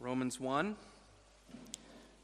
Romans 0.00 0.38
1, 0.38 0.76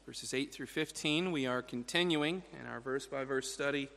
verses 0.05 0.33
8 0.33 0.53
through 0.53 0.67
15. 0.67 1.33
We 1.33 1.45
are 1.45 1.61
continuing 1.61 2.41
in 2.57 2.67
our 2.67 2.79
verse 2.79 3.05
by 3.05 3.25
verse 3.25 3.51
study 3.51 3.89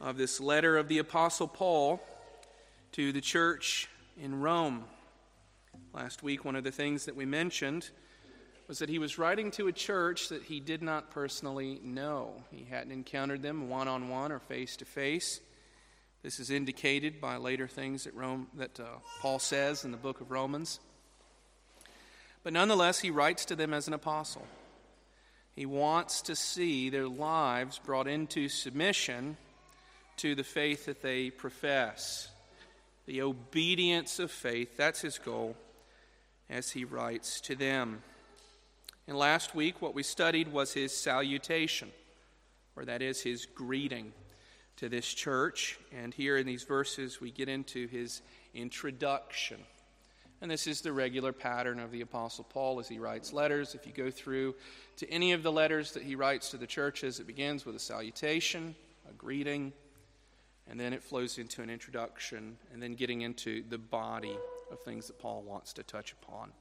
of 0.00 0.16
this 0.16 0.40
letter 0.40 0.78
of 0.78 0.88
the 0.88 0.96
Apostle 0.96 1.48
Paul 1.48 2.00
to 2.92 3.12
the 3.12 3.20
church 3.20 3.90
in 4.18 4.40
Rome. 4.40 4.84
Last 5.92 6.22
week, 6.22 6.46
one 6.46 6.56
of 6.56 6.64
the 6.64 6.70
things 6.70 7.04
that 7.04 7.14
we 7.14 7.26
mentioned 7.26 7.90
was 8.68 8.78
that 8.78 8.88
he 8.88 8.98
was 8.98 9.18
writing 9.18 9.50
to 9.50 9.66
a 9.66 9.72
church 9.72 10.30
that 10.30 10.44
he 10.44 10.58
did 10.58 10.80
not 10.80 11.10
personally 11.10 11.80
know. 11.84 12.42
He 12.50 12.64
hadn't 12.64 12.92
encountered 12.92 13.42
them 13.42 13.68
one 13.68 13.86
on 13.86 14.08
one 14.08 14.32
or 14.32 14.38
face 14.38 14.76
to 14.78 14.86
face. 14.86 15.40
This 16.22 16.40
is 16.40 16.48
indicated 16.48 17.20
by 17.20 17.36
later 17.36 17.68
things 17.68 18.04
that, 18.04 18.14
Rome, 18.14 18.46
that 18.54 18.80
uh, 18.80 18.84
Paul 19.20 19.40
says 19.40 19.84
in 19.84 19.90
the 19.90 19.98
book 19.98 20.22
of 20.22 20.30
Romans. 20.30 20.80
But 22.48 22.54
nonetheless, 22.54 23.00
he 23.00 23.10
writes 23.10 23.44
to 23.44 23.56
them 23.56 23.74
as 23.74 23.88
an 23.88 23.92
apostle. 23.92 24.46
He 25.54 25.66
wants 25.66 26.22
to 26.22 26.34
see 26.34 26.88
their 26.88 27.06
lives 27.06 27.78
brought 27.78 28.08
into 28.08 28.48
submission 28.48 29.36
to 30.16 30.34
the 30.34 30.44
faith 30.44 30.86
that 30.86 31.02
they 31.02 31.28
profess. 31.28 32.30
The 33.04 33.20
obedience 33.20 34.18
of 34.18 34.30
faith, 34.30 34.78
that's 34.78 35.02
his 35.02 35.18
goal 35.18 35.56
as 36.48 36.70
he 36.70 36.86
writes 36.86 37.42
to 37.42 37.54
them. 37.54 38.02
And 39.06 39.18
last 39.18 39.54
week, 39.54 39.82
what 39.82 39.94
we 39.94 40.02
studied 40.02 40.50
was 40.50 40.72
his 40.72 40.96
salutation, 40.96 41.90
or 42.76 42.86
that 42.86 43.02
is 43.02 43.20
his 43.20 43.44
greeting 43.44 44.10
to 44.76 44.88
this 44.88 45.12
church. 45.12 45.78
And 45.94 46.14
here 46.14 46.38
in 46.38 46.46
these 46.46 46.64
verses, 46.64 47.20
we 47.20 47.30
get 47.30 47.50
into 47.50 47.88
his 47.88 48.22
introduction. 48.54 49.58
And 50.40 50.50
this 50.50 50.68
is 50.68 50.80
the 50.80 50.92
regular 50.92 51.32
pattern 51.32 51.80
of 51.80 51.90
the 51.90 52.00
Apostle 52.00 52.44
Paul 52.44 52.78
as 52.78 52.88
he 52.88 52.98
writes 52.98 53.32
letters. 53.32 53.74
If 53.74 53.86
you 53.86 53.92
go 53.92 54.10
through 54.10 54.54
to 54.96 55.10
any 55.10 55.32
of 55.32 55.42
the 55.42 55.50
letters 55.50 55.92
that 55.92 56.04
he 56.04 56.14
writes 56.14 56.50
to 56.50 56.56
the 56.56 56.66
churches, 56.66 57.18
it 57.18 57.26
begins 57.26 57.66
with 57.66 57.74
a 57.74 57.80
salutation, 57.80 58.76
a 59.10 59.12
greeting, 59.14 59.72
and 60.70 60.78
then 60.78 60.92
it 60.92 61.02
flows 61.02 61.38
into 61.38 61.62
an 61.62 61.70
introduction, 61.70 62.56
and 62.72 62.80
then 62.80 62.94
getting 62.94 63.22
into 63.22 63.64
the 63.68 63.78
body 63.78 64.36
of 64.70 64.78
things 64.80 65.08
that 65.08 65.18
Paul 65.18 65.42
wants 65.42 65.72
to 65.72 65.82
touch 65.82 66.12
upon. 66.12 66.52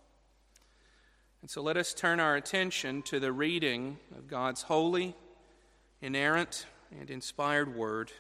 And 1.42 1.50
so 1.50 1.62
let 1.62 1.78
us 1.78 1.94
turn 1.94 2.20
our 2.20 2.36
attention 2.36 3.04
to 3.04 3.20
the 3.20 3.32
reading 3.32 3.98
of 4.18 4.28
God's 4.28 4.64
holy, 4.64 5.16
inerrant, 6.02 6.66
and 6.98 7.12
inspired 7.12 7.76
word. 7.76 8.12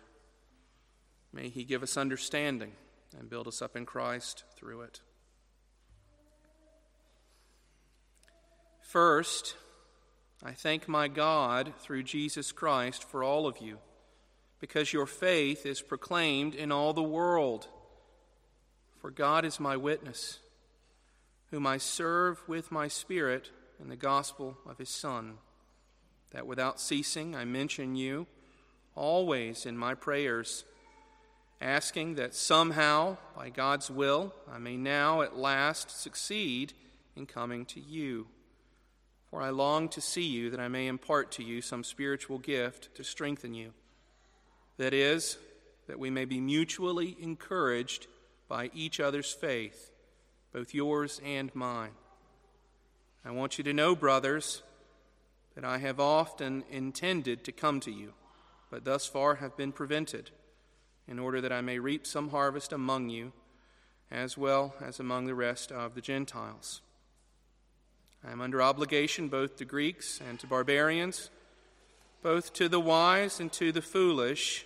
May 1.34 1.50
he 1.50 1.64
give 1.64 1.82
us 1.82 1.98
understanding 1.98 2.74
and 3.18 3.30
build 3.30 3.48
us 3.48 3.62
up 3.62 3.76
in 3.76 3.86
Christ 3.86 4.44
through 4.56 4.82
it. 4.82 5.02
First, 8.88 9.58
I 10.42 10.54
thank 10.54 10.88
my 10.88 11.10
God 11.10 11.74
through 11.80 12.04
Jesus 12.04 12.54
Christ 12.54 13.04
for 13.04 13.22
all 13.22 13.46
of 13.46 13.58
you, 13.58 13.80
because 14.62 14.94
your 14.94 15.06
faith 15.06 15.66
is 15.66 15.82
proclaimed 15.82 16.56
in 16.56 16.72
all 16.72 16.94
the 16.94 17.04
world. 17.04 17.68
For 19.02 19.12
God 19.12 19.44
is 19.44 19.60
my 19.60 19.76
witness, 19.76 20.40
whom 21.52 21.68
I 21.68 21.80
serve 21.80 22.42
with 22.48 22.72
my 22.72 22.88
Spirit 22.88 23.52
in 23.78 23.90
the 23.90 23.98
gospel 23.98 24.58
of 24.66 24.78
his 24.78 24.90
Son, 24.90 25.34
that 26.32 26.48
without 26.48 26.80
ceasing 26.80 27.36
I 27.36 27.44
mention 27.44 27.98
you 27.98 28.26
always 28.96 29.66
in 29.66 29.78
my 29.78 29.96
prayers, 29.96 30.64
asking 31.60 32.16
that 32.16 32.34
somehow, 32.34 33.18
by 33.36 33.50
God's 33.50 33.92
will, 33.92 34.34
I 34.50 34.60
may 34.60 34.78
now 34.78 35.24
at 35.24 35.36
last 35.36 35.92
succeed 35.92 36.72
in 37.18 37.26
coming 37.26 37.66
to 37.66 37.82
you. 37.82 38.28
For 39.30 39.42
I 39.42 39.50
long 39.50 39.90
to 39.90 40.02
see 40.02 40.26
you, 40.26 40.50
that 40.52 40.60
I 40.60 40.70
may 40.70 40.88
impart 40.88 41.32
to 41.34 41.44
you 41.44 41.62
some 41.62 41.84
spiritual 41.84 42.40
gift 42.40 42.96
to 42.96 43.04
strengthen 43.04 43.54
you. 43.54 43.74
That 44.78 44.94
is, 44.94 45.38
that 45.88 46.00
we 46.00 46.10
may 46.10 46.26
be 46.26 46.40
mutually 46.40 47.18
encouraged 47.20 48.08
by 48.48 48.72
each 48.74 49.00
other's 49.00 49.34
faith, 49.34 49.92
both 50.54 50.74
yours 50.74 51.20
and 51.26 51.54
mine. 51.54 51.92
I 53.26 53.32
want 53.32 53.58
you 53.58 53.64
to 53.66 53.74
know, 53.74 53.96
brothers, 53.96 54.64
that 55.56 55.66
I 55.66 55.80
have 55.80 56.00
often 56.00 56.64
intended 56.70 57.44
to 57.44 57.52
come 57.52 57.80
to 57.82 57.92
you, 57.92 58.14
but 58.70 58.86
thus 58.86 59.06
far 59.06 59.36
have 59.36 59.58
been 59.58 59.72
prevented, 59.72 60.32
in 61.08 61.20
order 61.20 61.42
that 61.42 61.52
I 61.52 61.62
may 61.62 61.80
reap 61.80 62.08
some 62.08 62.30
harvest 62.30 62.72
among 62.72 63.10
you, 63.10 63.34
as 64.10 64.38
well 64.38 64.76
as 64.80 65.00
among 65.00 65.26
the 65.26 65.36
rest 65.36 65.72
of 65.72 65.96
the 65.96 66.02
Gentiles. 66.02 66.82
I 68.26 68.32
am 68.32 68.42
under 68.42 68.62
obligation 68.62 69.28
both 69.28 69.58
to 69.58 69.66
Greeks 69.66 70.20
and 70.28 70.40
to 70.40 70.48
barbarians, 70.48 71.30
both 72.22 72.54
to 72.54 72.68
the 72.68 72.80
wise 72.80 73.40
and 73.40 73.52
to 73.54 73.72
the 73.72 73.82
foolish. 73.82 74.66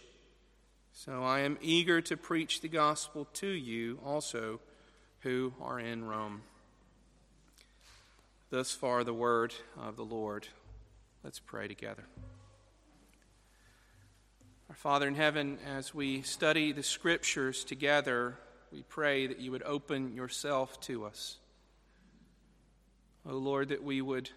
So 0.93 1.23
I 1.23 1.39
am 1.39 1.57
eager 1.61 2.01
to 2.01 2.17
preach 2.17 2.61
the 2.61 2.67
gospel 2.67 3.27
to 3.33 3.47
you 3.47 3.99
also 4.05 4.59
who 5.21 5.53
are 5.61 5.79
in 5.79 6.05
Rome. 6.05 6.41
Thus 8.49 8.71
far, 8.71 9.03
the 9.03 9.13
word 9.13 9.53
of 9.79 9.95
the 9.95 10.03
Lord. 10.03 10.47
Let's 11.23 11.39
pray 11.39 11.67
together. 11.67 12.03
Our 14.69 14.75
Father 14.75 15.07
in 15.07 15.15
heaven, 15.15 15.59
as 15.67 15.93
we 15.93 16.21
study 16.21 16.71
the 16.71 16.83
scriptures 16.83 17.63
together, 17.63 18.37
we 18.71 18.83
pray 18.83 19.27
that 19.27 19.39
you 19.39 19.51
would 19.51 19.63
open 19.63 20.15
yourself 20.15 20.79
to 20.81 21.05
us. 21.05 21.37
Oh 23.25 23.37
Lord, 23.37 23.69
that 23.69 23.83
we 23.83 24.01
would 24.01 24.29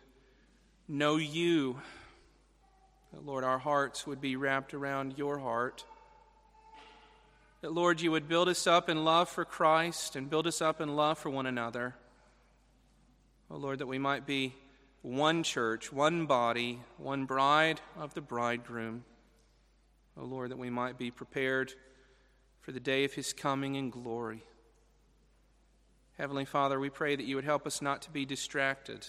know 0.86 1.16
you. 1.16 1.80
That, 3.12 3.24
Lord, 3.24 3.44
our 3.44 3.58
hearts 3.58 4.06
would 4.06 4.20
be 4.20 4.36
wrapped 4.36 4.74
around 4.74 5.16
your 5.16 5.38
heart. 5.38 5.84
That, 7.62 7.72
Lord, 7.72 8.00
you 8.00 8.10
would 8.10 8.28
build 8.28 8.48
us 8.48 8.66
up 8.66 8.90
in 8.90 9.04
love 9.04 9.28
for 9.28 9.44
Christ 9.44 10.16
and 10.16 10.28
build 10.28 10.46
us 10.46 10.60
up 10.60 10.80
in 10.80 10.96
love 10.96 11.18
for 11.18 11.30
one 11.30 11.46
another. 11.46 11.94
Oh 13.50 13.56
Lord, 13.56 13.78
that 13.78 13.86
we 13.86 13.98
might 13.98 14.26
be 14.26 14.54
one 15.00 15.42
church, 15.42 15.92
one 15.92 16.26
body, 16.26 16.80
one 16.98 17.24
bride 17.24 17.80
of 17.96 18.12
the 18.14 18.20
bridegroom. 18.20 19.04
Oh 20.18 20.24
Lord, 20.24 20.50
that 20.50 20.58
we 20.58 20.70
might 20.70 20.98
be 20.98 21.10
prepared 21.10 21.72
for 22.60 22.72
the 22.72 22.80
day 22.80 23.04
of 23.04 23.14
his 23.14 23.32
coming 23.32 23.76
in 23.76 23.90
glory. 23.90 24.42
Heavenly 26.16 26.44
Father, 26.44 26.78
we 26.78 26.90
pray 26.90 27.16
that 27.16 27.26
you 27.26 27.34
would 27.36 27.44
help 27.44 27.66
us 27.66 27.82
not 27.82 28.02
to 28.02 28.10
be 28.10 28.24
distracted. 28.24 29.06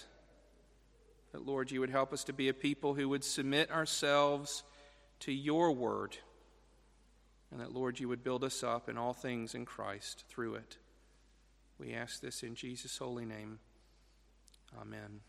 That, 1.32 1.46
Lord, 1.46 1.70
you 1.70 1.80
would 1.80 1.90
help 1.90 2.12
us 2.12 2.24
to 2.24 2.32
be 2.32 2.48
a 2.48 2.54
people 2.54 2.94
who 2.94 3.08
would 3.08 3.22
submit 3.22 3.70
ourselves 3.70 4.64
to 5.20 5.32
your 5.32 5.72
word. 5.72 6.16
And 7.50 7.60
that, 7.60 7.72
Lord, 7.72 8.00
you 8.00 8.08
would 8.08 8.24
build 8.24 8.42
us 8.42 8.64
up 8.64 8.88
in 8.88 8.98
all 8.98 9.12
things 9.12 9.54
in 9.54 9.64
Christ 9.64 10.24
through 10.28 10.56
it. 10.56 10.78
We 11.78 11.94
ask 11.94 12.20
this 12.20 12.42
in 12.42 12.54
Jesus' 12.54 12.98
holy 12.98 13.24
name. 13.24 13.60
Amen. 14.80 15.20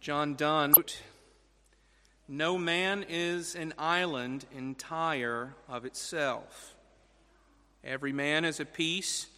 John 0.00 0.34
Donne 0.34 0.72
wrote, 0.76 1.00
No 2.28 2.58
man 2.58 3.04
is 3.08 3.54
an 3.54 3.72
island 3.78 4.44
entire 4.54 5.54
of 5.68 5.86
itself. 5.86 6.74
Every 7.88 8.12
man 8.12 8.44
is 8.44 8.60
a 8.60 8.66
piece 8.66 9.28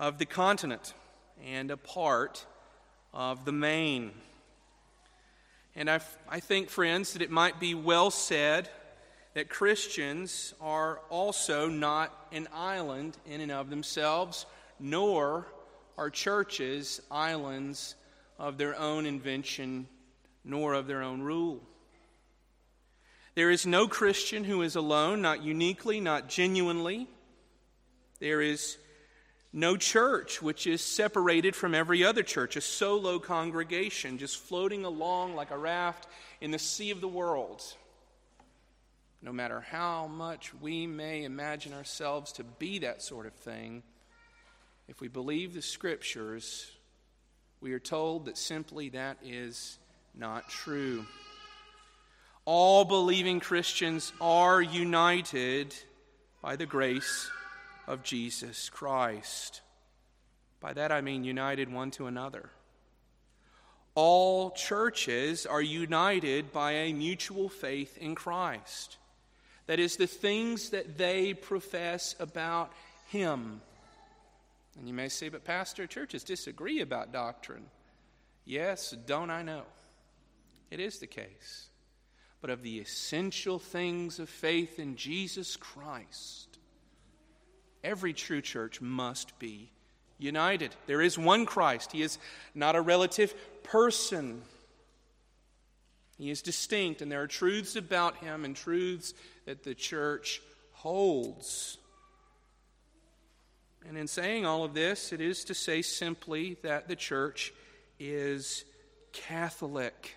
of 0.00 0.18
the 0.18 0.26
continent 0.26 0.92
and 1.46 1.70
a 1.70 1.76
part 1.76 2.44
of 3.14 3.44
the 3.44 3.52
main. 3.52 4.10
And 5.76 5.88
I, 5.88 6.00
I 6.28 6.40
think, 6.40 6.68
friends, 6.68 7.12
that 7.12 7.22
it 7.22 7.30
might 7.30 7.60
be 7.60 7.74
well 7.74 8.10
said 8.10 8.68
that 9.34 9.48
Christians 9.48 10.52
are 10.60 10.98
also 11.10 11.68
not 11.68 12.12
an 12.32 12.48
island 12.52 13.16
in 13.24 13.40
and 13.40 13.52
of 13.52 13.70
themselves, 13.70 14.46
nor 14.80 15.46
are 15.96 16.10
churches 16.10 17.00
islands 17.08 17.94
of 18.36 18.58
their 18.58 18.76
own 18.76 19.06
invention, 19.06 19.86
nor 20.44 20.74
of 20.74 20.88
their 20.88 21.02
own 21.02 21.22
rule. 21.22 21.62
There 23.36 23.50
is 23.52 23.64
no 23.64 23.86
Christian 23.86 24.42
who 24.42 24.62
is 24.62 24.74
alone, 24.74 25.22
not 25.22 25.44
uniquely, 25.44 26.00
not 26.00 26.28
genuinely. 26.28 27.06
There 28.18 28.40
is 28.40 28.78
no 29.52 29.76
church 29.76 30.42
which 30.42 30.66
is 30.66 30.82
separated 30.82 31.56
from 31.56 31.74
every 31.74 32.04
other 32.04 32.22
church, 32.22 32.56
a 32.56 32.60
solo 32.60 33.18
congregation 33.18 34.18
just 34.18 34.38
floating 34.38 34.84
along 34.84 35.34
like 35.34 35.50
a 35.50 35.58
raft 35.58 36.06
in 36.40 36.50
the 36.50 36.58
sea 36.58 36.90
of 36.90 37.00
the 37.00 37.08
world. 37.08 37.62
No 39.22 39.32
matter 39.32 39.60
how 39.60 40.06
much 40.06 40.52
we 40.60 40.86
may 40.86 41.24
imagine 41.24 41.72
ourselves 41.72 42.32
to 42.32 42.44
be 42.44 42.80
that 42.80 43.02
sort 43.02 43.26
of 43.26 43.32
thing, 43.32 43.82
if 44.88 45.00
we 45.00 45.08
believe 45.08 45.54
the 45.54 45.62
scriptures, 45.62 46.70
we 47.60 47.72
are 47.72 47.80
told 47.80 48.26
that 48.26 48.36
simply 48.36 48.90
that 48.90 49.16
is 49.24 49.78
not 50.14 50.48
true. 50.48 51.04
All 52.44 52.84
believing 52.84 53.40
Christians 53.40 54.12
are 54.20 54.62
united 54.62 55.74
by 56.42 56.56
the 56.56 56.66
grace 56.66 57.28
of 57.86 58.02
Jesus 58.02 58.68
Christ. 58.68 59.62
By 60.60 60.72
that 60.72 60.92
I 60.92 61.00
mean 61.00 61.24
united 61.24 61.72
one 61.72 61.90
to 61.92 62.06
another. 62.06 62.50
All 63.94 64.50
churches 64.50 65.46
are 65.46 65.62
united 65.62 66.52
by 66.52 66.72
a 66.72 66.92
mutual 66.92 67.48
faith 67.48 67.96
in 67.98 68.14
Christ. 68.14 68.98
That 69.66 69.80
is, 69.80 69.96
the 69.96 70.06
things 70.06 70.70
that 70.70 70.98
they 70.98 71.34
profess 71.34 72.14
about 72.20 72.72
Him. 73.08 73.60
And 74.78 74.86
you 74.86 74.94
may 74.94 75.08
say, 75.08 75.28
but 75.28 75.44
Pastor, 75.44 75.86
churches 75.86 76.24
disagree 76.24 76.80
about 76.82 77.12
doctrine. 77.12 77.64
Yes, 78.44 78.94
don't 79.06 79.30
I 79.30 79.42
know? 79.42 79.62
It 80.70 80.78
is 80.78 80.98
the 80.98 81.06
case. 81.06 81.66
But 82.40 82.50
of 82.50 82.62
the 82.62 82.78
essential 82.78 83.58
things 83.58 84.18
of 84.18 84.28
faith 84.28 84.78
in 84.78 84.96
Jesus 84.96 85.56
Christ, 85.56 86.55
every 87.86 88.12
true 88.12 88.40
church 88.40 88.80
must 88.80 89.38
be 89.38 89.70
united. 90.18 90.74
There 90.86 91.00
is 91.00 91.16
one 91.16 91.46
Christ. 91.46 91.92
He 91.92 92.02
is 92.02 92.18
not 92.54 92.74
a 92.74 92.80
relative 92.80 93.34
person. 93.62 94.42
He 96.18 96.30
is 96.30 96.42
distinct, 96.42 97.00
and 97.00 97.12
there 97.12 97.22
are 97.22 97.26
truths 97.26 97.76
about 97.76 98.16
him 98.16 98.44
and 98.44 98.56
truths 98.56 99.14
that 99.44 99.62
the 99.62 99.74
church 99.74 100.42
holds. 100.72 101.78
And 103.88 103.96
in 103.96 104.08
saying 104.08 104.44
all 104.44 104.64
of 104.64 104.74
this, 104.74 105.12
it 105.12 105.20
is 105.20 105.44
to 105.44 105.54
say 105.54 105.80
simply 105.82 106.56
that 106.62 106.88
the 106.88 106.96
church 106.96 107.52
is 108.00 108.64
Catholic. 109.12 110.16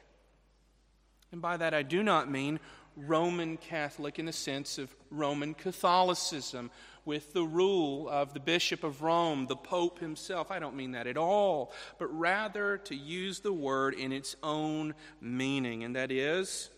And 1.32 1.42
by 1.42 1.58
that, 1.58 1.74
I 1.76 1.84
do 1.84 2.02
not 2.02 2.32
mean 2.32 2.60
Roman 2.96 3.58
Catholic 3.58 4.18
in 4.18 4.26
the 4.26 4.34
sense 4.34 4.78
of 4.78 4.94
Roman 5.12 5.54
Catholicism, 5.54 6.72
with 7.06 7.34
the 7.34 7.44
rule 7.44 8.08
of 8.10 8.34
the 8.34 8.40
Bishop 8.40 8.84
of 8.84 9.02
Rome, 9.02 9.48
the 9.48 9.56
Pope 9.56 10.00
himself. 10.00 10.52
I 10.52 10.60
don't 10.60 10.76
mean 10.76 10.92
that 10.92 11.08
at 11.08 11.18
all, 11.18 11.74
but 11.98 12.08
rather 12.08 12.78
to 12.80 12.96
use 12.96 13.40
the 13.40 13.54
word 13.54 13.94
in 13.94 14.12
its 14.12 14.36
own 14.44 14.94
meaning, 15.22 15.84
and 15.84 15.96
that 15.96 16.12
is 16.12 16.70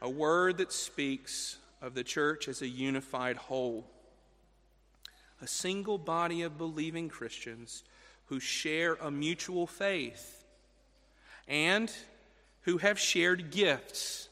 a 0.00 0.08
word 0.08 0.58
that 0.58 0.72
speaks 0.72 1.58
of 1.82 1.94
the 1.94 2.04
church 2.04 2.48
as 2.48 2.62
a 2.62 2.68
unified 2.68 3.36
whole. 3.36 3.84
A 5.40 5.46
single 5.46 5.98
body 5.98 6.42
of 6.42 6.58
believing 6.58 7.08
Christians 7.08 7.84
who 8.26 8.40
share 8.40 8.94
a 8.94 9.10
mutual 9.10 9.66
faith 9.66 10.44
and 11.46 11.92
who 12.62 12.78
have 12.78 12.98
shared 12.98 13.50
gifts 13.50 14.28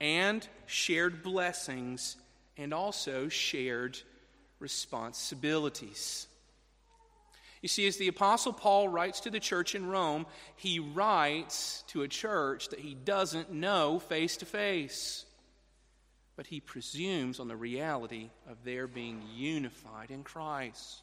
and 0.00 0.46
shared 0.66 1.22
blessings 1.22 2.16
and 2.56 2.74
also 2.74 3.28
shared 3.28 3.98
responsibilities. 4.60 6.26
You 7.62 7.68
see, 7.68 7.86
as 7.86 7.96
the 7.96 8.08
Apostle 8.08 8.52
Paul 8.52 8.88
writes 8.88 9.20
to 9.20 9.30
the 9.30 9.40
church 9.40 9.74
in 9.74 9.86
Rome, 9.86 10.26
he 10.56 10.78
writes 10.78 11.84
to 11.88 12.02
a 12.02 12.08
church 12.08 12.68
that 12.68 12.80
he 12.80 12.94
doesn't 12.94 13.52
know 13.52 13.98
face 13.98 14.38
to 14.38 14.46
face. 14.46 15.26
But 16.36 16.46
he 16.46 16.60
presumes 16.60 17.38
on 17.38 17.48
the 17.48 17.56
reality 17.56 18.30
of 18.48 18.64
their 18.64 18.86
being 18.86 19.22
unified 19.34 20.10
in 20.10 20.22
Christ. 20.22 21.02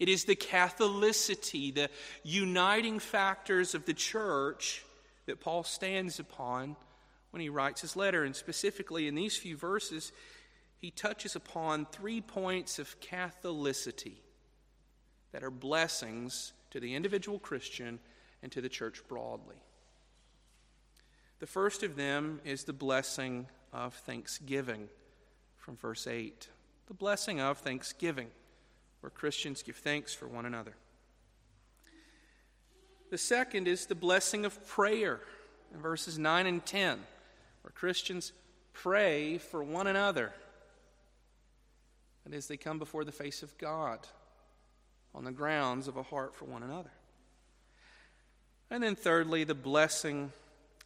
It 0.00 0.08
is 0.08 0.24
the 0.24 0.34
Catholicity, 0.34 1.72
the 1.72 1.90
uniting 2.24 2.98
factors 2.98 3.74
of 3.74 3.84
the 3.84 3.94
church 3.94 4.84
that 5.26 5.40
Paul 5.40 5.62
stands 5.62 6.18
upon 6.18 6.74
when 7.30 7.40
he 7.40 7.50
writes 7.50 7.82
his 7.82 7.94
letter. 7.94 8.24
And 8.24 8.34
specifically 8.34 9.06
in 9.06 9.14
these 9.14 9.36
few 9.36 9.56
verses, 9.56 10.10
he 10.80 10.90
touches 10.90 11.36
upon 11.36 11.84
three 11.84 12.22
points 12.22 12.78
of 12.78 12.98
Catholicity 13.00 14.16
that 15.30 15.44
are 15.44 15.50
blessings 15.50 16.54
to 16.70 16.80
the 16.80 16.94
individual 16.94 17.38
Christian 17.38 17.98
and 18.42 18.50
to 18.50 18.62
the 18.62 18.68
church 18.68 19.02
broadly. 19.06 19.56
The 21.38 21.46
first 21.46 21.82
of 21.82 21.96
them 21.96 22.40
is 22.44 22.64
the 22.64 22.72
blessing 22.72 23.46
of 23.72 23.94
thanksgiving 23.94 24.88
from 25.58 25.76
verse 25.76 26.06
8. 26.06 26.48
The 26.86 26.94
blessing 26.94 27.40
of 27.40 27.58
thanksgiving, 27.58 28.28
where 29.00 29.10
Christians 29.10 29.62
give 29.62 29.76
thanks 29.76 30.14
for 30.14 30.26
one 30.26 30.46
another. 30.46 30.74
The 33.10 33.18
second 33.18 33.68
is 33.68 33.86
the 33.86 33.94
blessing 33.94 34.46
of 34.46 34.66
prayer 34.66 35.20
in 35.74 35.80
verses 35.80 36.18
9 36.18 36.46
and 36.46 36.64
10, 36.64 36.98
where 37.62 37.72
Christians 37.72 38.32
pray 38.72 39.36
for 39.36 39.62
one 39.62 39.86
another 39.86 40.32
and 42.24 42.34
as 42.34 42.46
they 42.48 42.56
come 42.56 42.78
before 42.78 43.04
the 43.04 43.12
face 43.12 43.42
of 43.42 43.56
God 43.58 44.00
on 45.14 45.24
the 45.24 45.32
grounds 45.32 45.88
of 45.88 45.96
a 45.96 46.02
heart 46.02 46.34
for 46.34 46.44
one 46.44 46.62
another. 46.62 46.92
And 48.70 48.82
then, 48.82 48.94
thirdly, 48.94 49.44
the 49.44 49.54
blessing 49.54 50.32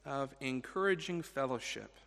of 0.07 0.35
encouraging 0.41 1.23
fellowship. 1.23 1.99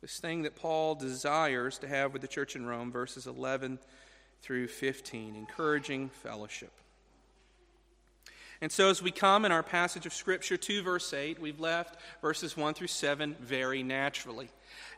This 0.00 0.18
thing 0.18 0.42
that 0.42 0.56
Paul 0.56 0.94
desires 0.94 1.78
to 1.78 1.88
have 1.88 2.12
with 2.12 2.22
the 2.22 2.28
church 2.28 2.56
in 2.56 2.66
Rome, 2.66 2.92
verses 2.92 3.26
11 3.26 3.78
through 4.42 4.68
15, 4.68 5.36
encouraging 5.36 6.08
fellowship. 6.08 6.72
And 8.62 8.70
so, 8.70 8.90
as 8.90 9.02
we 9.02 9.10
come 9.10 9.44
in 9.44 9.52
our 9.52 9.62
passage 9.62 10.06
of 10.06 10.12
Scripture 10.12 10.56
to 10.56 10.82
verse 10.82 11.12
8, 11.12 11.40
we've 11.40 11.60
left 11.60 11.98
verses 12.20 12.56
1 12.56 12.74
through 12.74 12.88
7 12.88 13.36
very 13.40 13.82
naturally. 13.82 14.50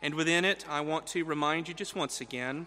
And 0.03 0.15
within 0.15 0.45
it, 0.45 0.65
I 0.69 0.81
want 0.81 1.07
to 1.09 1.25
remind 1.25 1.69
you 1.69 1.75
just 1.75 1.95
once 1.95 2.21
again 2.21 2.67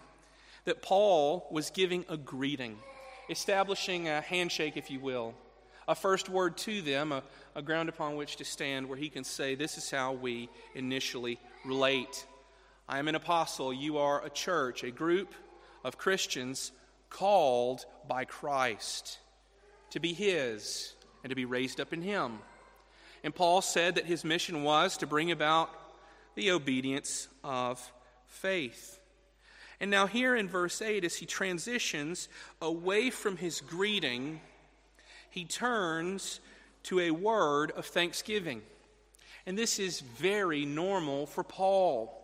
that 0.66 0.82
Paul 0.82 1.48
was 1.50 1.70
giving 1.70 2.06
a 2.10 2.18
greeting, 2.18 2.78
establishing 3.30 4.08
a 4.08 4.22
handshake, 4.22 4.78
if 4.78 4.92
you 4.92 5.00
will, 5.00 5.34
a 5.88 5.96
first 5.96 6.30
word 6.30 6.58
to 6.58 6.82
them, 6.82 7.12
a, 7.12 7.24
a 7.56 7.62
ground 7.62 7.90
upon 7.90 8.16
which 8.16 8.38
to 8.38 8.46
stand 8.46 8.90
where 8.90 8.98
he 8.98 9.10
can 9.10 9.24
say, 9.24 9.56
This 9.56 9.78
is 9.78 9.90
how 9.90 10.14
we 10.14 10.50
initially 10.74 11.40
relate. 11.64 12.26
I 12.90 13.00
am 13.00 13.08
an 13.08 13.16
apostle. 13.16 13.74
You 13.74 14.00
are 14.00 14.24
a 14.24 14.30
church, 14.30 14.84
a 14.84 14.92
group 14.92 15.34
of 15.84 15.98
Christians 15.98 16.72
called 17.10 17.86
by 18.08 18.26
Christ 18.26 19.20
to 19.92 20.00
be 20.00 20.14
his 20.14 20.94
and 21.24 21.30
to 21.30 21.36
be 21.36 21.46
raised 21.46 21.80
up 21.80 21.94
in 21.94 22.02
him. 22.02 22.40
And 23.24 23.34
Paul 23.34 23.62
said 23.62 23.96
that 23.96 24.06
his 24.06 24.24
mission 24.24 24.64
was 24.64 24.98
to 24.98 25.08
bring 25.08 25.32
about 25.32 25.70
the 26.36 26.52
obedience 26.52 27.28
of 27.44 27.92
faith. 28.28 28.95
And 29.80 29.92
now, 29.92 30.08
here 30.08 30.36
in 30.36 30.48
verse 30.48 30.82
8, 30.82 31.04
as 31.04 31.16
he 31.18 31.26
transitions 31.26 32.30
away 32.62 33.10
from 33.10 33.38
his 33.38 33.62
greeting, 33.62 34.40
he 35.30 35.46
turns 35.46 36.40
to 36.84 37.00
a 37.00 37.12
word 37.12 37.72
of 37.72 37.86
thanksgiving. 37.86 38.62
And 39.46 39.58
this 39.58 39.80
is 39.80 40.00
very 40.00 40.66
normal 40.66 41.26
for 41.26 41.44
Paul. 41.44 42.22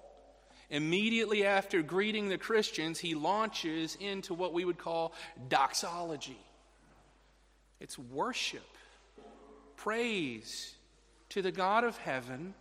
Immediately 0.69 1.45
after 1.45 1.81
greeting 1.81 2.29
the 2.29 2.37
Christians, 2.37 2.99
he 2.99 3.13
launches 3.13 3.97
into 3.99 4.33
what 4.33 4.53
we 4.53 4.63
would 4.63 4.77
call 4.77 5.13
doxology 5.49 6.39
it's 7.81 7.97
worship, 7.97 8.77
praise 9.75 10.75
to 11.29 11.41
the 11.41 11.51
God 11.51 11.83
of 11.83 11.97
heaven 11.97 12.53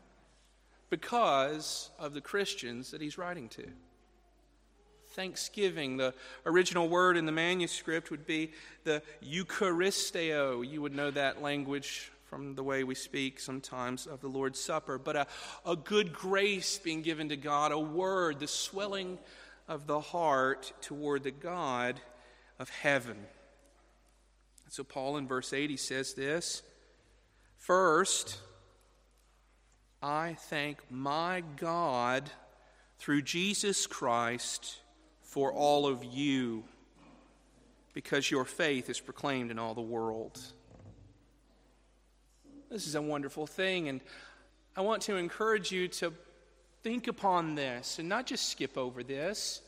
because 0.88 1.90
of 1.98 2.14
the 2.14 2.22
Christians 2.22 2.90
that 2.90 3.02
he's 3.02 3.18
writing 3.18 3.48
to 3.50 3.66
thanksgiving. 5.10 5.96
The 5.96 6.14
original 6.46 6.88
word 6.88 7.16
in 7.16 7.26
the 7.26 7.32
manuscript 7.32 8.10
would 8.10 8.26
be 8.26 8.52
the 8.84 9.02
Eucharisteo. 9.22 10.66
You 10.68 10.82
would 10.82 10.94
know 10.94 11.10
that 11.10 11.42
language 11.42 12.10
from 12.26 12.54
the 12.54 12.62
way 12.62 12.84
we 12.84 12.94
speak 12.94 13.40
sometimes 13.40 14.06
of 14.06 14.20
the 14.20 14.28
Lord's 14.28 14.60
Supper. 14.60 14.98
But 14.98 15.16
a, 15.16 15.26
a 15.66 15.74
good 15.74 16.12
grace 16.12 16.78
being 16.78 17.02
given 17.02 17.28
to 17.30 17.36
God, 17.36 17.72
a 17.72 17.78
word, 17.78 18.38
the 18.38 18.46
swelling 18.46 19.18
of 19.66 19.86
the 19.86 20.00
heart 20.00 20.72
toward 20.80 21.24
the 21.24 21.32
God 21.32 22.00
of 22.58 22.68
heaven. 22.68 23.16
so, 24.68 24.84
Paul 24.84 25.16
in 25.16 25.26
verse 25.26 25.52
8, 25.52 25.70
he 25.70 25.76
says 25.76 26.14
this 26.14 26.62
First, 27.56 28.38
I 30.02 30.36
thank 30.38 30.78
my 30.90 31.42
God 31.56 32.30
through 32.98 33.22
Jesus 33.22 33.86
Christ 33.86 34.78
for 35.30 35.52
all 35.52 35.86
of 35.86 36.04
you 36.04 36.64
because 37.94 38.28
your 38.32 38.44
faith 38.44 38.90
is 38.90 38.98
proclaimed 38.98 39.52
in 39.52 39.60
all 39.60 39.74
the 39.74 39.80
world. 39.80 40.40
This 42.68 42.88
is 42.88 42.96
a 42.96 43.02
wonderful 43.02 43.46
thing, 43.46 43.88
and 43.88 44.00
I 44.76 44.80
want 44.80 45.02
to 45.02 45.14
encourage 45.14 45.70
you 45.70 45.86
to 45.86 46.12
think 46.82 47.06
upon 47.06 47.54
this 47.54 48.00
and 48.00 48.08
not 48.08 48.26
just 48.26 48.48
skip 48.48 48.76
over 48.76 49.04
this. 49.04 49.60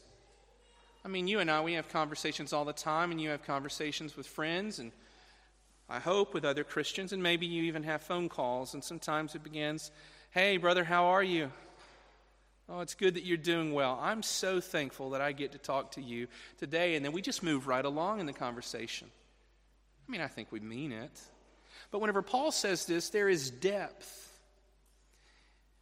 I 1.05 1.09
mean, 1.09 1.29
you 1.29 1.39
and 1.39 1.49
I, 1.49 1.61
we 1.61 1.75
have 1.75 1.89
conversations 1.89 2.53
all 2.53 2.65
the 2.65 2.73
time, 2.73 3.13
and 3.13 3.21
you 3.21 3.31
have 3.31 3.45
conversations 3.45 4.17
with 4.17 4.27
friends, 4.27 4.81
and 4.81 4.91
I 5.89 6.01
hope 6.01 6.35
with 6.35 6.45
other 6.45 6.65
Christians, 6.65 7.13
and 7.13 7.23
maybe 7.23 7.47
you 7.47 7.63
even 7.65 7.85
have 7.85 8.03
phone 8.03 8.29
calls, 8.29 8.75
and 8.75 8.83
sometimes 8.83 9.37
it 9.37 9.45
begins, 9.45 9.93
Hey, 10.31 10.57
brother, 10.57 10.83
how 10.83 11.07
are 11.07 11.23
you? 11.23 11.53
Oh, 12.69 12.81
it's 12.81 12.95
good 12.95 13.15
that 13.15 13.25
you're 13.25 13.37
doing 13.37 13.73
well. 13.73 13.99
I'm 14.01 14.23
so 14.23 14.61
thankful 14.61 15.11
that 15.11 15.21
I 15.21 15.33
get 15.33 15.53
to 15.53 15.59
talk 15.59 15.93
to 15.93 16.03
you 16.03 16.29
today. 16.59 16.95
And 16.95 17.05
then 17.05 17.13
we 17.13 17.21
just 17.21 17.43
move 17.43 17.67
right 17.67 17.85
along 17.85 18.21
in 18.21 18.27
the 18.27 18.33
conversation. 18.33 19.09
I 20.09 20.11
mean, 20.11 20.21
I 20.21 20.29
think 20.29 20.53
we 20.53 20.61
mean 20.61 20.93
it. 20.93 21.21
But 21.91 22.01
whenever 22.01 22.23
Paul 22.23 22.53
says 22.53 22.87
this, 22.87 23.11
there 23.11 23.29
is 23.29 23.51
depth. 23.51 24.19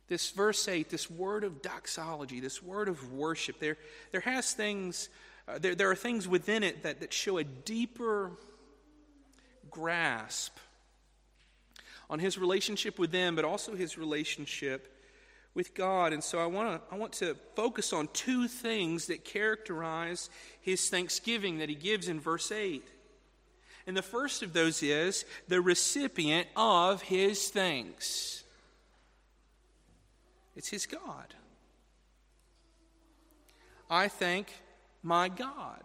This 0.09 0.31
verse 0.31 0.67
8, 0.67 0.89
this 0.89 1.09
word 1.09 1.45
of 1.45 1.63
doxology, 1.63 2.41
this 2.41 2.61
word 2.63 2.89
of 2.89 3.13
worship, 3.13 3.61
there, 3.61 3.77
there 4.11 4.21
has 4.23 4.53
things, 4.53 5.09
uh, 5.47 5.59
there, 5.59 5.77
there 5.77 5.91
are 5.91 5.97
things 5.97 6.27
within 6.27 6.65
it 6.65 6.83
that, 6.83 7.01
that 7.01 7.13
show 7.13 7.39
a 7.39 7.45
deeper 7.45 8.33
grasp 9.71 10.57
on 12.09 12.19
his 12.19 12.37
relationship 12.37 12.99
with 12.99 13.13
them, 13.13 13.37
but 13.37 13.45
also 13.45 13.77
his 13.77 13.97
relationship 13.97 15.00
with 15.55 15.75
God. 15.75 16.13
And 16.13 16.23
so 16.23 16.39
I 16.39 16.47
want 16.47 16.81
to 16.89 16.95
I 16.95 16.99
want 16.99 17.13
to 17.15 17.37
focus 17.57 17.93
on 17.93 18.09
two 18.13 18.49
things 18.49 19.07
that 19.07 19.25
characterize 19.25 20.31
his 20.61 20.89
thanksgiving 20.89 21.59
that 21.59 21.69
he 21.69 21.75
gives 21.75 22.09
in 22.09 22.21
verse 22.21 22.53
8. 22.53 22.85
And 23.87 23.97
the 23.97 24.03
first 24.03 24.43
of 24.43 24.53
those 24.53 24.83
is 24.83 25.25
the 25.49 25.61
recipient 25.61 26.47
of 26.55 27.03
his 27.03 27.49
thanks. 27.49 28.45
It's 30.55 30.69
his 30.69 30.87
God. 30.87 31.35
I 33.89 34.09
thank 34.09 34.53
my 35.03 35.29
God. 35.29 35.83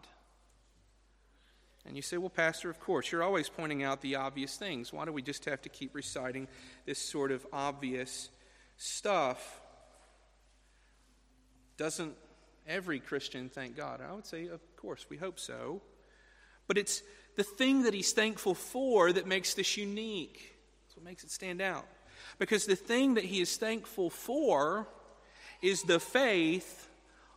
And 1.88 1.96
you 1.96 2.02
say, 2.02 2.18
well, 2.18 2.30
Pastor, 2.30 2.70
of 2.70 2.80
course, 2.80 3.12
you're 3.12 3.24
always 3.24 3.48
pointing 3.48 3.84
out 3.84 4.02
the 4.02 4.16
obvious 4.16 4.58
things. 4.58 4.92
Why 4.92 5.06
do 5.06 5.12
we 5.12 5.22
just 5.22 5.46
have 5.46 5.62
to 5.64 5.70
keep 5.70 5.94
reciting 5.96 6.48
this 6.86 6.98
sort 7.00 7.32
of 7.32 7.46
obvious 7.54 8.30
stuff? 8.78 9.62
Doesn't 11.78 12.16
every 12.68 13.00
Christian 13.00 13.50
thank 13.50 13.76
God? 13.76 14.02
I 14.02 14.14
would 14.14 14.26
say, 14.26 14.48
of 14.48 14.62
course, 14.78 15.06
we 15.10 15.18
hope 15.18 15.40
so. 15.40 15.82
But 16.68 16.78
it's 16.78 17.02
the 17.36 17.44
thing 17.44 17.84
that 17.84 17.94
he's 17.94 18.14
thankful 18.14 18.56
for 18.56 19.12
that 19.12 19.28
makes 19.28 19.54
this 19.54 19.78
unique. 19.78 20.56
That's 20.84 20.98
what 20.98 21.06
makes 21.06 21.24
it 21.24 21.32
stand 21.32 21.62
out. 21.62 21.86
Because 22.40 22.66
the 22.66 22.76
thing 22.76 23.16
that 23.16 23.26
he 23.26 23.42
is 23.42 23.58
thankful 23.58 24.10
for 24.10 24.88
is 25.62 25.84
the 25.84 26.00
faith 26.00 26.90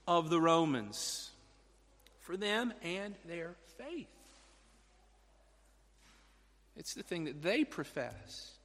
of 0.06 0.30
the 0.30 0.40
Romans, 0.40 1.30
for 2.20 2.36
them 2.36 2.72
and 2.82 3.14
their 3.26 3.54
faith. 3.76 4.06
It's 6.76 6.94
the 6.94 7.02
thing 7.02 7.24
that 7.24 7.42
they 7.42 7.64
profess, 7.64 8.57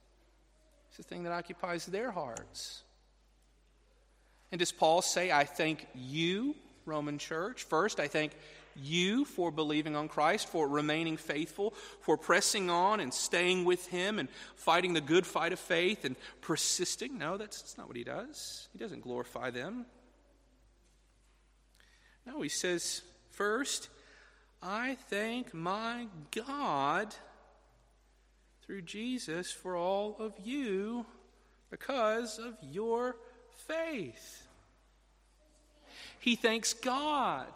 it's 0.94 0.98
the 1.00 1.16
thing 1.16 1.24
that 1.24 1.32
occupies 1.32 1.88
their 1.88 2.12
hearts. 2.12 2.84
And 4.52 4.60
does 4.60 4.72
Paul 4.72 5.02
say, 5.02 5.32
I 5.32 5.44
thank 5.44 5.88
you, 5.96 6.54
Roman 6.86 7.18
church? 7.18 7.64
First, 7.64 8.00
I 8.00 8.08
thank 8.08 8.34
you 8.76 9.26
for 9.26 9.50
believing 9.50 9.96
on 9.96 10.08
Christ, 10.08 10.50
for 10.50 10.68
remaining 10.68 11.18
faithful, 11.18 11.72
for 12.02 12.16
pressing 12.16 12.70
on 12.70 13.00
and 13.00 13.12
staying 13.12 13.66
with 13.66 13.88
Him 13.88 14.20
and 14.20 14.30
fighting 14.56 14.94
the 14.94 15.02
good 15.02 15.26
fight 15.26 15.52
of 15.52 15.58
faith 15.58 16.06
and 16.06 16.16
persisting. 16.42 17.18
No, 17.18 17.38
that's, 17.38 17.60
that's 17.60 17.76
not 17.76 17.88
what 17.88 17.98
He 17.98 18.04
does. 18.04 18.68
He 18.72 18.78
doesn't 18.78 19.02
glorify 19.02 19.50
them. 19.50 19.88
No, 22.28 22.40
He 22.44 22.50
says, 22.50 23.02
first, 23.32 23.90
I 24.62 24.98
thank 25.10 25.56
my 25.56 26.06
God 26.30 27.16
through 28.66 28.82
Jesus 28.84 29.52
for 29.52 29.76
all 29.76 30.16
of 30.20 30.34
you 30.44 31.06
because 31.70 32.40
of 32.40 32.56
your 32.62 33.16
faith. 33.68 34.48
He 36.20 36.36
thanks 36.36 36.74
God. 36.74 37.48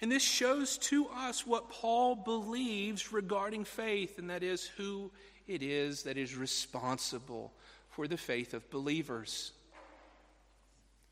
And 0.00 0.10
this 0.10 0.22
shows 0.22 0.78
to 0.78 1.08
us 1.08 1.46
what 1.46 1.70
Paul 1.70 2.14
believes 2.14 3.12
regarding 3.12 3.64
faith, 3.64 4.18
and 4.18 4.30
that 4.30 4.42
is 4.42 4.64
who 4.64 5.10
it 5.46 5.62
is 5.62 6.04
that 6.04 6.16
is 6.16 6.34
responsible 6.34 7.52
for 7.90 8.08
the 8.08 8.16
faith 8.16 8.54
of 8.54 8.70
believers. 8.70 9.52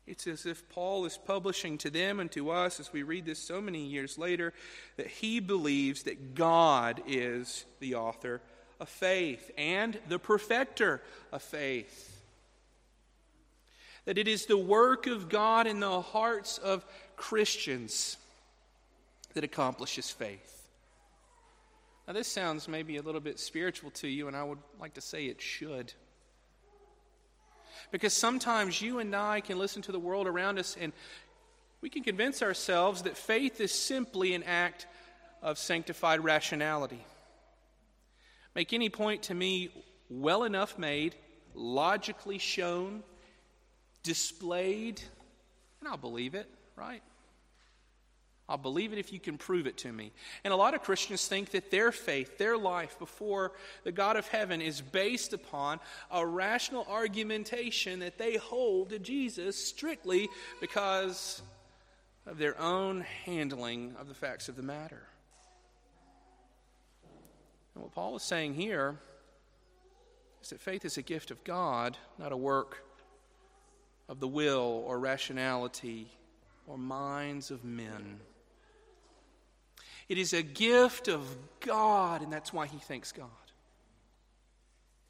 It's 0.09 0.25
as 0.25 0.47
if 0.47 0.67
Paul 0.69 1.05
is 1.05 1.19
publishing 1.23 1.77
to 1.79 1.91
them 1.91 2.19
and 2.19 2.31
to 2.31 2.49
us, 2.49 2.79
as 2.79 2.91
we 2.91 3.03
read 3.03 3.27
this 3.27 3.37
so 3.37 3.61
many 3.61 3.85
years 3.85 4.17
later, 4.17 4.53
that 4.97 5.05
he 5.05 5.39
believes 5.39 6.03
that 6.03 6.33
God 6.33 7.03
is 7.05 7.63
the 7.79 7.93
author 7.93 8.41
of 8.79 8.89
faith 8.89 9.51
and 9.55 9.99
the 10.07 10.17
perfecter 10.17 11.03
of 11.31 11.43
faith. 11.43 12.23
That 14.05 14.17
it 14.17 14.27
is 14.27 14.47
the 14.47 14.57
work 14.57 15.05
of 15.05 15.29
God 15.29 15.67
in 15.67 15.79
the 15.79 16.01
hearts 16.01 16.57
of 16.57 16.83
Christians 17.15 18.17
that 19.35 19.43
accomplishes 19.43 20.09
faith. 20.09 20.65
Now, 22.07 22.13
this 22.13 22.27
sounds 22.27 22.67
maybe 22.67 22.97
a 22.97 23.03
little 23.03 23.21
bit 23.21 23.39
spiritual 23.39 23.91
to 23.91 24.07
you, 24.07 24.27
and 24.27 24.35
I 24.35 24.43
would 24.43 24.57
like 24.79 24.95
to 24.95 25.01
say 25.01 25.27
it 25.27 25.39
should. 25.39 25.93
Because 27.91 28.13
sometimes 28.13 28.81
you 28.81 28.99
and 28.99 29.15
I 29.15 29.41
can 29.41 29.57
listen 29.57 29.81
to 29.83 29.91
the 29.91 29.99
world 29.99 30.27
around 30.27 30.59
us 30.59 30.77
and 30.79 30.93
we 31.81 31.89
can 31.89 32.03
convince 32.03 32.41
ourselves 32.41 33.03
that 33.03 33.17
faith 33.17 33.61
is 33.61 33.71
simply 33.71 34.33
an 34.33 34.43
act 34.43 34.87
of 35.41 35.57
sanctified 35.57 36.23
rationality. 36.23 37.03
Make 38.55 38.73
any 38.73 38.89
point 38.89 39.23
to 39.23 39.33
me 39.33 39.69
well 40.09 40.43
enough 40.43 40.77
made, 40.77 41.15
logically 41.53 42.37
shown, 42.37 43.03
displayed, 44.03 45.01
and 45.79 45.87
I'll 45.87 45.97
believe 45.97 46.35
it, 46.35 46.49
right? 46.75 47.01
I'll 48.49 48.57
believe 48.57 48.91
it 48.91 48.97
if 48.97 49.13
you 49.13 49.19
can 49.19 49.37
prove 49.37 49.67
it 49.67 49.77
to 49.77 49.93
me. 49.93 50.11
And 50.43 50.51
a 50.51 50.57
lot 50.57 50.73
of 50.73 50.81
Christians 50.81 51.27
think 51.27 51.51
that 51.51 51.69
their 51.69 51.91
faith, 51.91 52.39
their 52.39 52.57
life 52.57 52.97
before 52.97 53.51
the 53.83 53.91
God 53.91 54.17
of 54.17 54.27
heaven 54.27 54.59
is 54.59 54.81
based 54.81 55.33
upon 55.33 55.79
a 56.09 56.25
rational 56.25 56.85
argumentation 56.89 57.99
that 57.99 58.17
they 58.17 58.37
hold 58.37 58.89
to 58.89 58.97
Jesus 58.97 59.55
strictly 59.63 60.29
because 60.59 61.43
of 62.25 62.39
their 62.39 62.59
own 62.59 63.01
handling 63.25 63.95
of 63.99 64.07
the 64.07 64.15
facts 64.15 64.49
of 64.49 64.55
the 64.55 64.63
matter. 64.63 65.03
And 67.75 67.83
what 67.83 67.93
Paul 67.93 68.15
is 68.15 68.23
saying 68.23 68.55
here 68.55 68.97
is 70.41 70.49
that 70.49 70.59
faith 70.59 70.85
is 70.85 70.97
a 70.97 71.03
gift 71.03 71.29
of 71.29 71.43
God, 71.43 71.97
not 72.17 72.31
a 72.31 72.37
work 72.37 72.83
of 74.07 74.19
the 74.19 74.27
will 74.27 74.83
or 74.87 74.97
rationality 74.97 76.07
or 76.65 76.79
minds 76.79 77.51
of 77.51 77.63
men. 77.63 78.19
It 80.09 80.17
is 80.17 80.33
a 80.33 80.41
gift 80.41 81.07
of 81.07 81.23
God, 81.59 82.21
and 82.23 82.33
that's 82.33 82.51
why 82.51 82.65
he 82.65 82.79
thanks 82.79 83.11
God. 83.11 83.27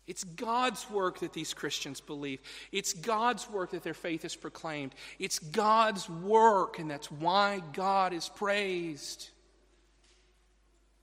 It's 0.06 0.24
God's 0.24 0.90
work 0.90 1.20
that 1.20 1.34
these 1.34 1.54
Christians 1.54 2.02
believe. 2.02 2.42
It's 2.72 2.94
God's 2.94 3.50
work 3.50 3.72
that 3.72 3.84
their 3.84 3.94
faith 3.94 4.26
is 4.26 4.36
proclaimed. 4.36 4.94
It's 5.20 5.40
God's 5.40 6.10
work, 6.10 6.80
and 6.80 6.90
that's 6.90 7.12
why 7.12 7.62
God 7.74 8.12
is 8.12 8.28
praised. 8.28 9.30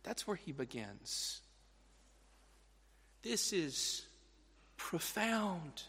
That's 0.03 0.27
where 0.27 0.37
he 0.37 0.53
begins. 0.53 1.41
This 3.23 3.53
is 3.53 4.05
profound 4.77 5.83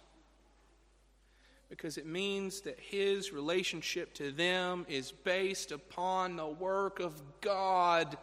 because 1.70 1.98
it 1.98 2.06
means 2.06 2.62
that 2.62 2.80
his 2.80 3.34
relationship 3.34 4.14
to 4.16 4.32
them 4.32 4.86
is 4.88 5.12
based 5.12 5.72
upon 5.72 6.38
the 6.38 6.48
work 6.48 7.00
of 7.00 7.22
God, 7.42 8.18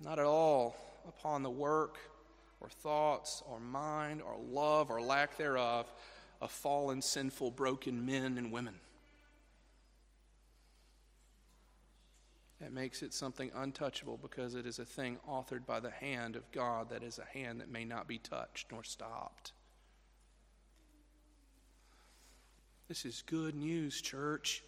not 0.00 0.18
at 0.18 0.24
all 0.24 0.76
upon 1.08 1.42
the 1.42 1.50
work 1.50 1.98
or 2.60 2.68
thoughts 2.68 3.42
or 3.48 3.58
mind 3.58 4.22
or 4.22 4.36
love 4.50 4.90
or 4.90 5.00
lack 5.00 5.36
thereof 5.36 5.92
of 6.40 6.50
fallen, 6.50 7.02
sinful, 7.02 7.50
broken 7.50 8.04
men 8.06 8.38
and 8.38 8.52
women. 8.52 8.74
That 12.60 12.72
makes 12.72 13.02
it 13.02 13.12
something 13.12 13.50
untouchable 13.54 14.18
because 14.20 14.54
it 14.54 14.66
is 14.66 14.78
a 14.78 14.84
thing 14.84 15.18
authored 15.28 15.66
by 15.66 15.80
the 15.80 15.90
hand 15.90 16.36
of 16.36 16.50
God 16.52 16.88
that 16.90 17.02
is 17.02 17.18
a 17.18 17.38
hand 17.38 17.60
that 17.60 17.70
may 17.70 17.84
not 17.84 18.08
be 18.08 18.18
touched 18.18 18.72
nor 18.72 18.82
stopped. 18.82 19.52
This 22.88 23.04
is 23.04 23.22
good 23.26 23.54
news, 23.54 24.00
church. 24.00 24.62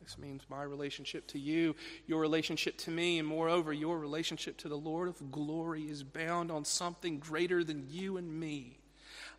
This 0.00 0.16
means 0.16 0.42
my 0.48 0.62
relationship 0.62 1.26
to 1.28 1.38
you, 1.38 1.74
your 2.06 2.20
relationship 2.20 2.78
to 2.78 2.90
me, 2.90 3.18
and 3.18 3.26
moreover, 3.26 3.72
your 3.72 3.98
relationship 3.98 4.56
to 4.58 4.68
the 4.68 4.76
Lord 4.76 5.08
of 5.08 5.30
glory 5.30 5.82
is 5.82 6.02
bound 6.02 6.50
on 6.50 6.64
something 6.64 7.18
greater 7.18 7.64
than 7.64 7.86
you 7.90 8.16
and 8.16 8.40
me. 8.40 8.78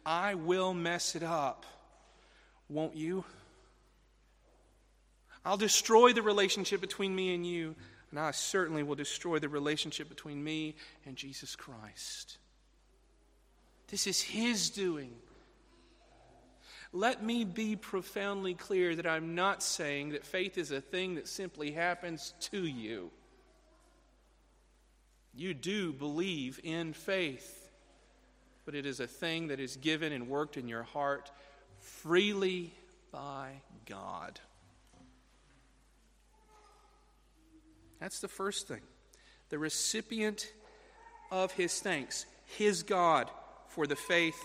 I 0.05 0.35
will 0.35 0.73
mess 0.73 1.15
it 1.15 1.23
up. 1.23 1.65
Won't 2.67 2.95
you? 2.95 3.23
I'll 5.45 5.57
destroy 5.57 6.13
the 6.13 6.21
relationship 6.21 6.81
between 6.81 7.15
me 7.15 7.33
and 7.33 7.47
you, 7.47 7.75
and 8.11 8.19
I 8.19 8.31
certainly 8.31 8.83
will 8.83 8.95
destroy 8.95 9.39
the 9.39 9.49
relationship 9.49 10.09
between 10.09 10.43
me 10.43 10.75
and 11.05 11.15
Jesus 11.15 11.55
Christ. 11.55 12.37
This 13.87 14.05
is 14.05 14.21
His 14.21 14.69
doing. 14.69 15.15
Let 16.91 17.23
me 17.23 17.43
be 17.43 17.75
profoundly 17.75 18.55
clear 18.55 18.95
that 18.95 19.05
I'm 19.05 19.35
not 19.35 19.61
saying 19.61 20.09
that 20.09 20.25
faith 20.25 20.57
is 20.57 20.71
a 20.71 20.81
thing 20.81 21.15
that 21.15 21.27
simply 21.27 21.71
happens 21.71 22.33
to 22.51 22.65
you. 22.65 23.11
You 25.35 25.53
do 25.53 25.93
believe 25.93 26.59
in 26.63 26.93
faith, 26.93 27.69
but 28.65 28.73
it 28.73 28.87
is 28.87 28.99
a 28.99 29.07
thing 29.07 29.49
that 29.49 29.59
is 29.59 29.77
given 29.77 30.11
and 30.11 30.27
worked 30.27 30.57
in 30.57 30.67
your 30.67 30.83
heart 30.83 31.31
freely 31.77 32.73
by 33.11 33.61
God. 33.85 34.39
That's 37.99 38.19
the 38.19 38.27
first 38.27 38.67
thing. 38.67 38.81
The 39.49 39.59
recipient 39.59 40.51
of 41.31 41.51
his 41.51 41.79
thanks, 41.79 42.25
his 42.45 42.81
God, 42.81 43.29
for 43.67 43.85
the 43.85 43.95
faith 43.95 44.41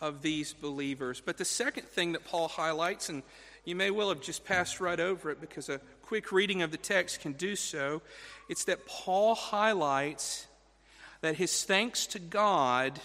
of 0.00 0.22
these 0.22 0.52
believers. 0.52 1.22
But 1.24 1.38
the 1.38 1.44
second 1.44 1.88
thing 1.88 2.12
that 2.12 2.24
Paul 2.24 2.48
highlights, 2.48 3.08
and 3.08 3.22
you 3.64 3.74
may 3.74 3.90
well 3.90 4.08
have 4.10 4.20
just 4.20 4.44
passed 4.44 4.80
right 4.80 5.00
over 5.00 5.30
it 5.30 5.40
because 5.40 5.68
a 5.68 5.80
quick 6.02 6.32
reading 6.32 6.62
of 6.62 6.70
the 6.70 6.76
text 6.76 7.20
can 7.20 7.32
do 7.32 7.56
so, 7.56 8.02
it's 8.48 8.64
that 8.64 8.86
Paul 8.86 9.34
highlights 9.34 10.46
that 11.20 11.36
his 11.36 11.64
thanks 11.64 12.06
to 12.08 12.18
God 12.18 13.00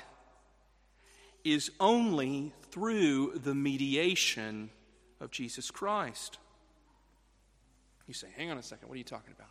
is 1.43 1.71
only 1.79 2.53
through 2.69 3.39
the 3.43 3.55
mediation 3.55 4.69
of 5.19 5.31
Jesus 5.31 5.71
Christ. 5.71 6.37
You 8.07 8.13
say, 8.13 8.27
hang 8.35 8.51
on 8.51 8.57
a 8.57 8.63
second, 8.63 8.89
what 8.89 8.95
are 8.95 8.97
you 8.97 9.03
talking 9.03 9.33
about? 9.35 9.47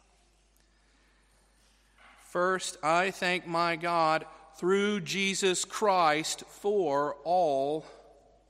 First, 2.30 2.76
I 2.82 3.10
thank 3.10 3.46
my 3.46 3.76
God 3.76 4.24
through 4.60 5.00
Jesus 5.00 5.64
Christ 5.64 6.44
for 6.46 7.16
all 7.24 7.86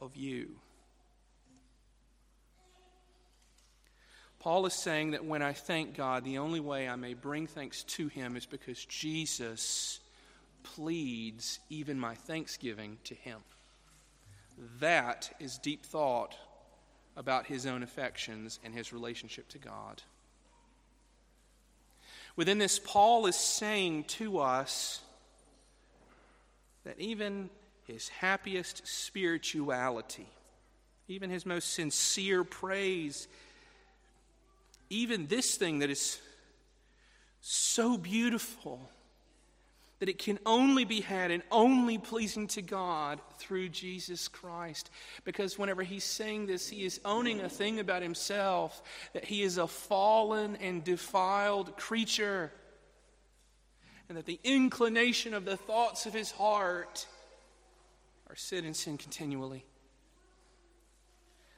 of 0.00 0.16
you. 0.16 0.56
Paul 4.40 4.66
is 4.66 4.74
saying 4.74 5.12
that 5.12 5.24
when 5.24 5.40
I 5.40 5.52
thank 5.52 5.96
God, 5.96 6.24
the 6.24 6.38
only 6.38 6.58
way 6.58 6.88
I 6.88 6.96
may 6.96 7.14
bring 7.14 7.46
thanks 7.46 7.84
to 7.84 8.08
Him 8.08 8.36
is 8.36 8.44
because 8.44 8.84
Jesus 8.86 10.00
pleads 10.64 11.60
even 11.68 12.00
my 12.00 12.16
thanksgiving 12.16 12.98
to 13.04 13.14
Him. 13.14 13.38
That 14.80 15.30
is 15.38 15.58
deep 15.58 15.86
thought 15.86 16.36
about 17.16 17.46
His 17.46 17.66
own 17.66 17.84
affections 17.84 18.58
and 18.64 18.74
His 18.74 18.92
relationship 18.92 19.48
to 19.50 19.58
God. 19.58 20.02
Within 22.34 22.58
this, 22.58 22.80
Paul 22.80 23.26
is 23.26 23.36
saying 23.36 24.04
to 24.04 24.40
us 24.40 25.02
that 26.84 26.98
even 26.98 27.50
his 27.86 28.08
happiest 28.08 28.86
spirituality, 28.86 30.28
even 31.08 31.30
his 31.30 31.44
most 31.44 31.72
sincere 31.72 32.44
praise, 32.44 33.28
even 34.88 35.26
this 35.26 35.56
thing 35.56 35.80
that 35.80 35.90
is 35.90 36.20
so 37.40 37.96
beautiful 37.96 38.90
that 40.00 40.08
it 40.08 40.18
can 40.18 40.38
only 40.46 40.84
be 40.84 41.02
had 41.02 41.30
and 41.30 41.42
only 41.50 41.98
pleasing 41.98 42.46
to 42.48 42.62
God 42.62 43.20
through 43.38 43.68
Jesus 43.68 44.28
Christ. 44.28 44.90
Because 45.24 45.58
whenever 45.58 45.82
he's 45.82 46.04
saying 46.04 46.46
this, 46.46 46.68
he 46.68 46.84
is 46.84 47.00
owning 47.04 47.40
a 47.40 47.50
thing 47.50 47.78
about 47.78 48.02
himself 48.02 48.82
that 49.12 49.26
he 49.26 49.42
is 49.42 49.58
a 49.58 49.66
fallen 49.66 50.56
and 50.56 50.82
defiled 50.82 51.76
creature, 51.76 52.50
and 54.10 54.18
that 54.18 54.26
the 54.26 54.40
inclination 54.42 55.34
of 55.34 55.44
the 55.44 55.56
thoughts 55.56 56.04
of 56.04 56.12
his 56.12 56.32
heart 56.32 57.06
are 58.28 58.34
sin 58.34 58.64
and 58.64 58.74
sin 58.74 58.98
continually. 58.98 59.64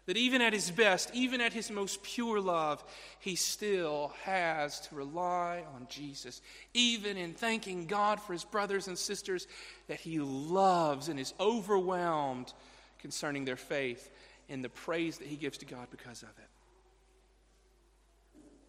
That 0.05 0.19
even 0.19 0.43
at 0.43 0.53
his 0.53 0.71
best, 0.71 1.11
even 1.15 1.41
at 1.41 1.55
his 1.55 1.71
most 1.71 2.03
pure 2.03 2.41
love, 2.41 2.85
he 3.21 3.37
still 3.37 4.13
has 4.25 4.81
to 4.81 4.95
rely 4.95 5.65
on 5.75 5.87
Jesus. 5.89 6.43
Even 6.75 7.17
in 7.17 7.33
thanking 7.33 7.87
God 7.87 8.21
for 8.21 8.35
his 8.35 8.45
brothers 8.45 8.87
and 8.87 8.99
sisters 8.99 9.47
that 9.89 10.01
he 10.01 10.19
loves 10.19 11.09
and 11.09 11.19
is 11.19 11.33
overwhelmed 11.41 12.53
concerning 12.99 13.47
their 13.47 13.57
faith 13.57 14.11
and 14.51 14.63
the 14.63 14.69
praise 14.69 15.17
that 15.17 15.27
he 15.27 15.37
gives 15.37 15.57
to 15.59 15.65
God 15.65 15.87
because 15.91 16.23
of 16.23 16.29
it. 16.29 16.51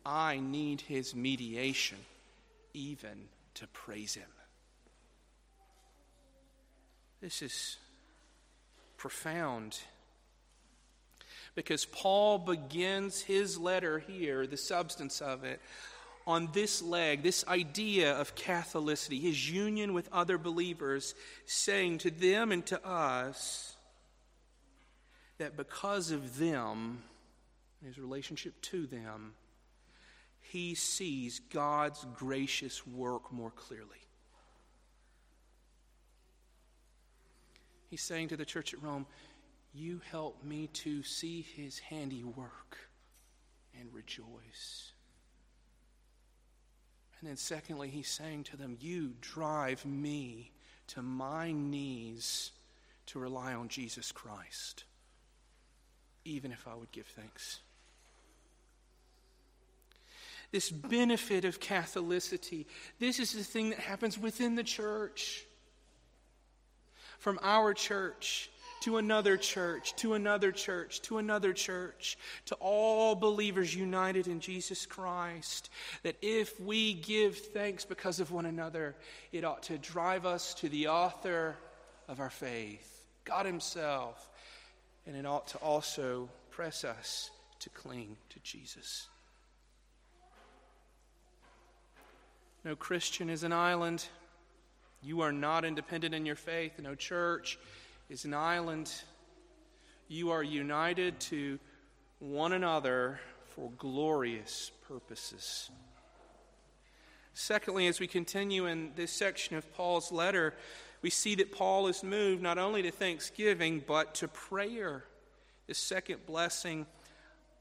I 0.06 0.39
need 0.39 0.80
his 0.80 1.13
mediation 1.13 1.98
even 2.74 3.28
to 3.56 3.68
praise 3.68 4.16
him. 4.16 4.30
This 7.22 7.42
is 7.42 7.78
profound 8.98 9.80
because 11.56 11.86
Paul 11.86 12.39
begins 12.39 13.22
his 13.22 13.58
letter 13.58 14.00
here, 14.00 14.48
the 14.48 14.58
substance 14.58 15.22
of 15.22 15.44
it, 15.44 15.62
on 16.26 16.50
this 16.54 16.82
leg, 16.82 17.22
this 17.22 17.46
idea 17.48 18.13
of 18.13 18.36
Catholicity, 18.36 19.22
his 19.22 19.50
union 19.50 19.94
with 19.94 20.10
other 20.12 20.38
believers, 20.38 21.16
saying 21.46 22.00
to 22.00 22.12
them 22.12 22.52
and 22.52 22.66
to 22.68 22.86
us 22.86 23.76
that 25.38 25.58
because 25.58 26.12
of 26.12 26.38
them, 26.38 27.04
his 27.86 28.00
relationship 28.00 28.60
to 28.62 28.88
them, 28.88 29.34
he 30.54 30.76
sees 30.76 31.42
God's 31.52 32.06
gracious 32.13 32.86
work 32.86 33.34
more 33.34 33.50
clearly. 33.50 33.88
He's 37.89 38.04
saying 38.04 38.28
to 38.28 38.38
the 38.38 38.46
church 38.46 38.72
at 38.72 38.84
Rome, 38.84 39.08
you 39.74 40.00
help 40.12 40.44
me 40.44 40.68
to 40.74 41.02
see 41.02 41.42
his 41.42 41.80
handiwork 41.80 42.78
and 43.80 43.92
rejoice. 43.92 44.92
And 47.20 47.28
then, 47.28 47.38
secondly, 47.38 47.89
he's 47.89 48.08
saying 48.08 48.44
to 48.44 48.58
them, 48.58 48.78
You 48.80 49.16
drive 49.22 49.84
me 49.88 50.52
to 50.89 51.02
my 51.02 51.52
knees 51.52 52.52
to 53.08 53.18
rely 53.18 53.56
on 53.56 53.70
Jesus 53.70 54.12
Christ, 54.12 54.84
even 56.26 56.52
if 56.52 56.68
I 56.68 56.76
would 56.76 56.92
give 56.92 57.08
thanks. 57.08 57.62
This 60.54 60.70
benefit 60.70 61.46
of 61.46 61.60
Catholicity, 61.60 62.68
this 63.00 63.20
is 63.20 63.34
the 63.34 63.44
thing 63.44 63.72
that 63.72 63.80
happens 63.80 64.20
within 64.20 64.54
the 64.54 64.63
church. 64.63 65.46
From 67.18 67.39
our 67.42 67.74
church, 67.74 68.52
to 68.82 68.98
another 68.98 69.36
church, 69.36 69.96
to 69.96 70.13
another 70.13 70.52
church, 70.52 71.02
to 71.02 71.18
another 71.18 71.54
church, 71.54 72.20
to 72.46 72.56
all 72.60 73.16
believers 73.16 73.74
united 73.74 74.28
in 74.28 74.39
Jesus 74.42 74.86
Christ, 74.86 75.72
that 76.04 76.18
if 76.22 76.60
we 76.60 76.94
give 76.94 77.36
thanks 77.38 77.84
because 77.84 78.20
of 78.20 78.32
one 78.32 78.46
another, 78.46 78.96
it 79.32 79.44
ought 79.44 79.63
to 79.63 79.80
drive 79.80 80.28
us 80.28 80.54
to 80.56 80.70
the 80.70 80.89
author 80.89 81.56
of 82.08 82.20
our 82.20 82.30
faith, 82.30 83.06
God 83.24 83.48
Himself, 83.48 84.30
and 85.08 85.16
it 85.16 85.26
ought 85.26 85.48
to 85.48 85.58
also 85.58 86.30
press 86.52 86.84
us 86.84 87.32
to 87.62 87.70
cling 87.70 88.18
to 88.30 88.39
Jesus. 88.44 89.08
No 92.65 92.78
Christian 92.78 93.30
is 93.30 93.43
an 93.43 93.52
island. 93.52 94.06
You 95.02 95.19
are 95.19 95.34
not 95.34 95.65
independent 95.65 96.15
in 96.15 96.26
your 96.26 96.38
faith. 96.38 96.80
No 96.80 96.95
church 96.95 97.60
is 98.10 98.23
an 98.23 98.34
island. 98.34 98.89
You 100.08 100.32
are 100.32 100.41
united 100.41 101.19
to 101.21 101.60
one 102.19 102.54
another 102.54 103.19
for 103.47 103.69
glorious 103.78 104.71
purposes. 104.88 105.69
Secondly, 107.34 107.88
as 107.88 107.99
we 107.99 108.08
continue 108.08 108.65
in 108.65 108.91
this 108.95 109.12
section 109.12 109.58
of 109.58 109.73
Paul's 109.73 110.10
letter, 110.10 110.54
we 111.02 111.10
see 111.10 111.36
that 111.36 111.52
Paul 111.52 111.88
is 111.88 112.02
moved 112.02 112.41
not 112.41 112.58
only 112.58 112.82
to 112.84 112.91
thanksgiving, 112.91 113.84
but 113.86 114.15
to 114.15 114.30
prayer. 114.30 115.04
The 115.67 115.73
second 115.73 116.26
blessing 116.26 116.86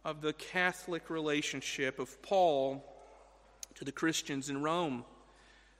of 0.04 0.20
the 0.20 0.32
Catholic 0.32 1.10
relationship 1.10 1.98
of 1.98 2.22
Paul 2.22 2.84
to 3.76 3.84
the 3.84 3.92
Christians 3.92 4.48
in 4.48 4.62
Rome. 4.62 5.04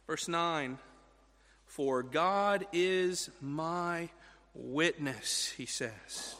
Verse 0.06 0.28
9 0.28 0.78
For 1.66 2.02
God 2.02 2.66
is 2.72 3.30
my 3.40 4.08
witness, 4.54 5.52
he 5.56 5.66
says. 5.66 6.36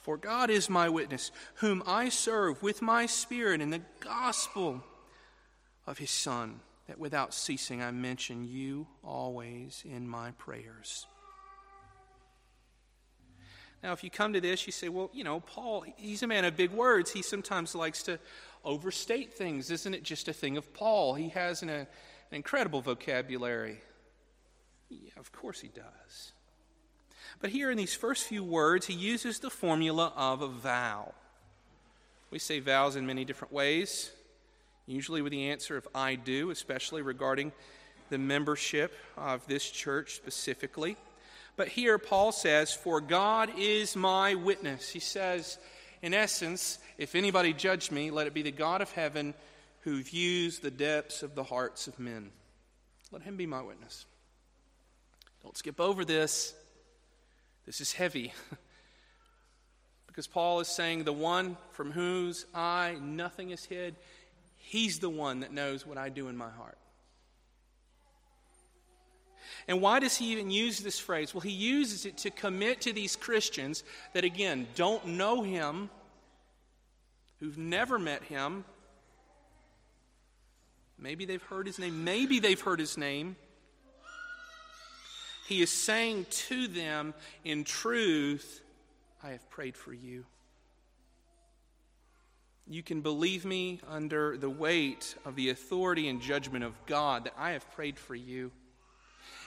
For 0.00 0.16
God 0.16 0.50
is 0.50 0.70
my 0.70 0.88
witness, 0.88 1.32
whom 1.56 1.82
I 1.84 2.10
serve 2.10 2.62
with 2.62 2.80
my 2.80 3.06
spirit 3.06 3.60
in 3.60 3.70
the 3.70 3.82
gospel 3.98 4.84
of 5.84 5.98
his 5.98 6.10
Son, 6.10 6.60
that 6.86 6.98
without 6.98 7.34
ceasing 7.34 7.82
I 7.82 7.90
mention 7.90 8.44
you 8.44 8.86
always 9.02 9.82
in 9.84 10.06
my 10.06 10.30
prayers. 10.32 11.06
Now, 13.82 13.92
if 13.92 14.02
you 14.02 14.10
come 14.10 14.32
to 14.32 14.40
this, 14.40 14.66
you 14.66 14.72
say, 14.72 14.88
well, 14.88 15.10
you 15.12 15.22
know, 15.22 15.40
Paul, 15.40 15.84
he's 15.96 16.22
a 16.22 16.26
man 16.26 16.44
of 16.44 16.56
big 16.56 16.70
words. 16.70 17.12
He 17.12 17.22
sometimes 17.22 17.74
likes 17.74 18.02
to 18.04 18.18
overstate 18.66 19.32
things. 19.32 19.70
Isn't 19.70 19.94
it 19.94 20.02
just 20.02 20.28
a 20.28 20.32
thing 20.32 20.56
of 20.58 20.74
Paul? 20.74 21.14
He 21.14 21.30
has 21.30 21.62
an, 21.62 21.70
an 21.70 21.86
incredible 22.32 22.82
vocabulary. 22.82 23.80
Yeah, 24.90 25.10
of 25.16 25.32
course 25.32 25.60
he 25.60 25.68
does. 25.68 26.32
But 27.40 27.50
here 27.50 27.70
in 27.70 27.78
these 27.78 27.94
first 27.94 28.26
few 28.26 28.42
words, 28.42 28.86
he 28.86 28.94
uses 28.94 29.38
the 29.38 29.50
formula 29.50 30.12
of 30.16 30.42
a 30.42 30.48
vow. 30.48 31.14
We 32.30 32.38
say 32.38 32.60
vows 32.60 32.96
in 32.96 33.06
many 33.06 33.24
different 33.24 33.52
ways, 33.52 34.10
usually 34.86 35.22
with 35.22 35.32
the 35.32 35.50
answer 35.50 35.76
of 35.76 35.86
I 35.94 36.16
do, 36.16 36.50
especially 36.50 37.02
regarding 37.02 37.52
the 38.10 38.18
membership 38.18 38.94
of 39.16 39.46
this 39.46 39.68
church 39.70 40.14
specifically. 40.14 40.96
But 41.56 41.68
here 41.68 41.98
Paul 41.98 42.32
says, 42.32 42.72
For 42.72 43.00
God 43.00 43.50
is 43.56 43.96
my 43.96 44.34
witness. 44.34 44.90
He 44.90 45.00
says, 45.00 45.58
in 46.06 46.14
essence, 46.14 46.78
if 46.98 47.16
anybody 47.16 47.52
judge 47.52 47.90
me, 47.90 48.12
let 48.12 48.28
it 48.28 48.32
be 48.32 48.42
the 48.42 48.52
God 48.52 48.80
of 48.80 48.92
heaven 48.92 49.34
who 49.80 50.04
views 50.04 50.60
the 50.60 50.70
depths 50.70 51.24
of 51.24 51.34
the 51.34 51.42
hearts 51.42 51.88
of 51.88 51.98
men. 51.98 52.30
Let 53.10 53.22
him 53.22 53.36
be 53.36 53.44
my 53.44 53.60
witness. 53.60 54.06
Don't 55.42 55.56
skip 55.56 55.80
over 55.80 56.04
this. 56.04 56.54
This 57.66 57.80
is 57.80 57.92
heavy. 57.92 58.32
because 60.06 60.28
Paul 60.28 60.60
is 60.60 60.68
saying, 60.68 61.02
The 61.02 61.12
one 61.12 61.56
from 61.72 61.90
whose 61.90 62.46
eye 62.54 62.96
nothing 63.02 63.50
is 63.50 63.64
hid, 63.64 63.96
he's 64.58 65.00
the 65.00 65.10
one 65.10 65.40
that 65.40 65.52
knows 65.52 65.84
what 65.84 65.98
I 65.98 66.08
do 66.08 66.28
in 66.28 66.36
my 66.36 66.50
heart. 66.50 66.78
And 69.68 69.80
why 69.80 69.98
does 69.98 70.16
he 70.16 70.32
even 70.32 70.50
use 70.50 70.78
this 70.78 70.98
phrase? 70.98 71.34
Well, 71.34 71.40
he 71.40 71.50
uses 71.50 72.06
it 72.06 72.18
to 72.18 72.30
commit 72.30 72.82
to 72.82 72.92
these 72.92 73.16
Christians 73.16 73.82
that, 74.12 74.24
again, 74.24 74.68
don't 74.76 75.04
know 75.06 75.42
him, 75.42 75.90
who've 77.40 77.58
never 77.58 77.98
met 77.98 78.22
him. 78.22 78.64
Maybe 80.98 81.24
they've 81.24 81.42
heard 81.42 81.66
his 81.66 81.78
name. 81.78 82.04
Maybe 82.04 82.38
they've 82.38 82.60
heard 82.60 82.78
his 82.78 82.96
name. 82.96 83.36
He 85.48 85.62
is 85.62 85.70
saying 85.70 86.26
to 86.30 86.68
them, 86.68 87.14
in 87.44 87.64
truth, 87.64 88.60
I 89.22 89.30
have 89.30 89.48
prayed 89.50 89.76
for 89.76 89.92
you. 89.92 90.24
You 92.68 92.82
can 92.82 93.00
believe 93.00 93.44
me 93.44 93.80
under 93.88 94.36
the 94.36 94.50
weight 94.50 95.14
of 95.24 95.36
the 95.36 95.50
authority 95.50 96.08
and 96.08 96.20
judgment 96.20 96.64
of 96.64 96.74
God 96.86 97.24
that 97.24 97.34
I 97.38 97.50
have 97.50 97.70
prayed 97.72 97.98
for 97.98 98.14
you. 98.14 98.50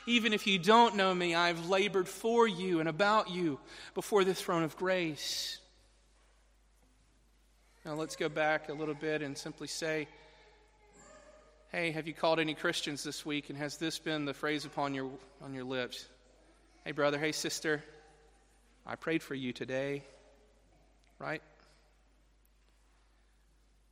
Even 0.10 0.34
if 0.34 0.48
you 0.48 0.58
don't 0.58 0.96
know 0.96 1.14
me, 1.14 1.36
I've 1.36 1.70
labored 1.70 2.08
for 2.08 2.48
you 2.48 2.80
and 2.80 2.90
about 2.90 3.30
you 3.30 3.60
before 3.94 4.24
the 4.24 4.34
throne 4.34 4.64
of 4.64 4.76
grace. 4.76 5.60
Now 7.86 7.94
let's 7.94 8.16
go 8.16 8.28
back 8.28 8.70
a 8.70 8.74
little 8.74 8.96
bit 8.96 9.22
and 9.22 9.38
simply 9.38 9.68
say, 9.68 10.08
Hey, 11.72 11.92
have 11.92 12.08
you 12.08 12.16
called 12.16 12.40
any 12.40 12.56
Christians 12.56 13.04
this 13.04 13.24
week? 13.24 13.52
And 13.52 13.60
has 13.60 13.78
this 13.78 14.00
been 14.00 14.26
the 14.26 14.34
phrase 14.34 14.66
upon 14.66 14.96
your, 14.96 15.12
on 15.44 15.54
your 15.54 15.64
lips? 15.64 16.08
Hey, 16.84 16.92
brother, 16.92 17.20
hey, 17.20 17.32
sister, 17.32 17.84
I 18.88 18.96
prayed 18.96 19.22
for 19.22 19.36
you 19.36 19.54
today, 19.54 20.02
right? 21.20 21.44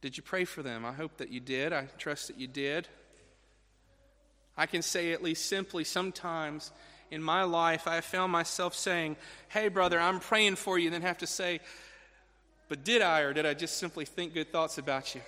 Did 0.01 0.17
you 0.17 0.23
pray 0.23 0.45
for 0.45 0.63
them? 0.63 0.83
I 0.83 0.93
hope 0.93 1.17
that 1.17 1.29
you 1.29 1.39
did. 1.39 1.73
I 1.73 1.85
trust 1.99 2.29
that 2.29 2.39
you 2.39 2.47
did. 2.47 2.87
I 4.57 4.65
can 4.65 4.81
say 4.81 5.13
at 5.13 5.23
least 5.23 5.45
simply 5.45 5.83
sometimes 5.83 6.71
in 7.11 7.21
my 7.21 7.43
life 7.43 7.87
I 7.87 7.95
have 7.95 8.05
found 8.05 8.31
myself 8.31 8.73
saying, 8.75 9.15
Hey, 9.49 9.67
brother, 9.67 9.99
I'm 9.99 10.19
praying 10.19 10.55
for 10.55 10.77
you, 10.77 10.87
and 10.87 10.93
then 10.93 11.01
have 11.03 11.19
to 11.19 11.27
say, 11.27 11.59
But 12.69 12.83
did 12.83 13.01
I, 13.01 13.21
or 13.21 13.33
did 13.33 13.45
I 13.45 13.53
just 13.53 13.77
simply 13.77 14.05
think 14.05 14.33
good 14.33 14.51
thoughts 14.51 14.77
about 14.77 15.15
you? 15.15 15.21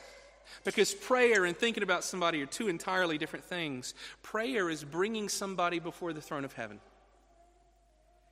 Because 0.64 0.94
prayer 0.94 1.46
and 1.46 1.56
thinking 1.56 1.84
about 1.84 2.04
somebody 2.04 2.42
are 2.42 2.48
two 2.48 2.68
entirely 2.68 3.18
different 3.18 3.46
things. 3.46 3.94
Prayer 4.24 4.70
is 4.70 4.84
bringing 4.84 5.30
somebody 5.30 5.80
before 5.80 6.12
the 6.12 6.22
throne 6.22 6.44
of 6.44 6.54
heaven. 6.54 6.80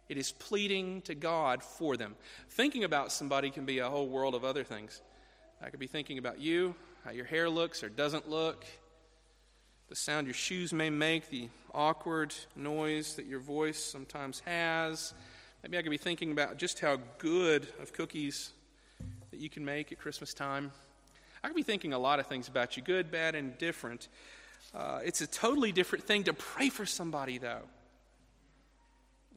It 0.09 0.17
is 0.17 0.31
pleading 0.31 1.01
to 1.03 1.15
God 1.15 1.61
for 1.61 1.97
them. 1.97 2.15
Thinking 2.49 2.83
about 2.83 3.11
somebody 3.11 3.49
can 3.49 3.65
be 3.65 3.79
a 3.79 3.89
whole 3.89 4.07
world 4.07 4.35
of 4.35 4.45
other 4.45 4.63
things. 4.63 5.01
I 5.61 5.69
could 5.69 5.79
be 5.79 5.87
thinking 5.87 6.17
about 6.17 6.39
you, 6.39 6.75
how 7.03 7.11
your 7.11 7.25
hair 7.25 7.49
looks 7.49 7.83
or 7.83 7.89
doesn't 7.89 8.29
look, 8.29 8.65
the 9.89 9.95
sound 9.95 10.27
your 10.27 10.33
shoes 10.33 10.73
may 10.73 10.89
make, 10.89 11.29
the 11.29 11.49
awkward 11.73 12.33
noise 12.55 13.15
that 13.15 13.25
your 13.25 13.39
voice 13.39 13.81
sometimes 13.81 14.41
has. 14.41 15.13
Maybe 15.63 15.77
I 15.77 15.81
could 15.81 15.91
be 15.91 15.97
thinking 15.97 16.31
about 16.31 16.57
just 16.57 16.79
how 16.79 16.97
good 17.17 17.67
of 17.81 17.93
cookies 17.93 18.51
that 19.31 19.39
you 19.39 19.49
can 19.49 19.63
make 19.63 19.91
at 19.91 19.99
Christmas 19.99 20.33
time. 20.33 20.71
I 21.43 21.47
could 21.47 21.55
be 21.55 21.63
thinking 21.63 21.93
a 21.93 21.99
lot 21.99 22.19
of 22.19 22.27
things 22.27 22.47
about 22.47 22.75
you, 22.75 22.83
good, 22.83 23.11
bad, 23.11 23.35
and 23.35 23.57
different. 23.57 24.09
Uh, 24.75 24.99
it's 25.05 25.21
a 25.21 25.27
totally 25.27 25.71
different 25.71 26.03
thing 26.03 26.23
to 26.25 26.33
pray 26.33 26.69
for 26.69 26.85
somebody, 26.85 27.37
though. 27.37 27.63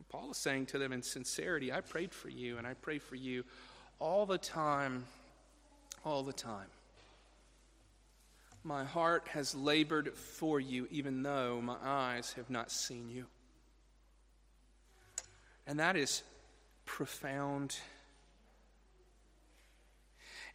Paul 0.09 0.33
is 0.33 0.37
saying 0.37 0.67
to 0.67 0.79
them 0.79 0.93
in 0.93 1.03
sincerity, 1.03 1.73
I 1.73 1.81
prayed 1.81 2.13
for 2.13 2.29
you, 2.29 2.59
and 2.59 2.67
I 2.67 2.75
pray 2.75 2.99
for 2.99 3.15
you 3.15 3.45
all 4.01 4.27
the 4.27 4.39
time, 4.39 5.05
all 6.05 6.25
the 6.25 6.33
time. 6.33 6.67
My 8.63 8.85
heart 8.85 9.29
has 9.29 9.55
labored 9.55 10.15
for 10.15 10.61
you, 10.61 10.87
even 10.91 11.23
though 11.23 11.61
my 11.63 11.77
eyes 11.83 12.35
have 12.35 12.51
not 12.51 12.71
seen 12.71 13.09
you. 13.09 13.27
And 15.67 15.79
that 15.81 15.97
is 15.97 16.23
profound 16.85 17.77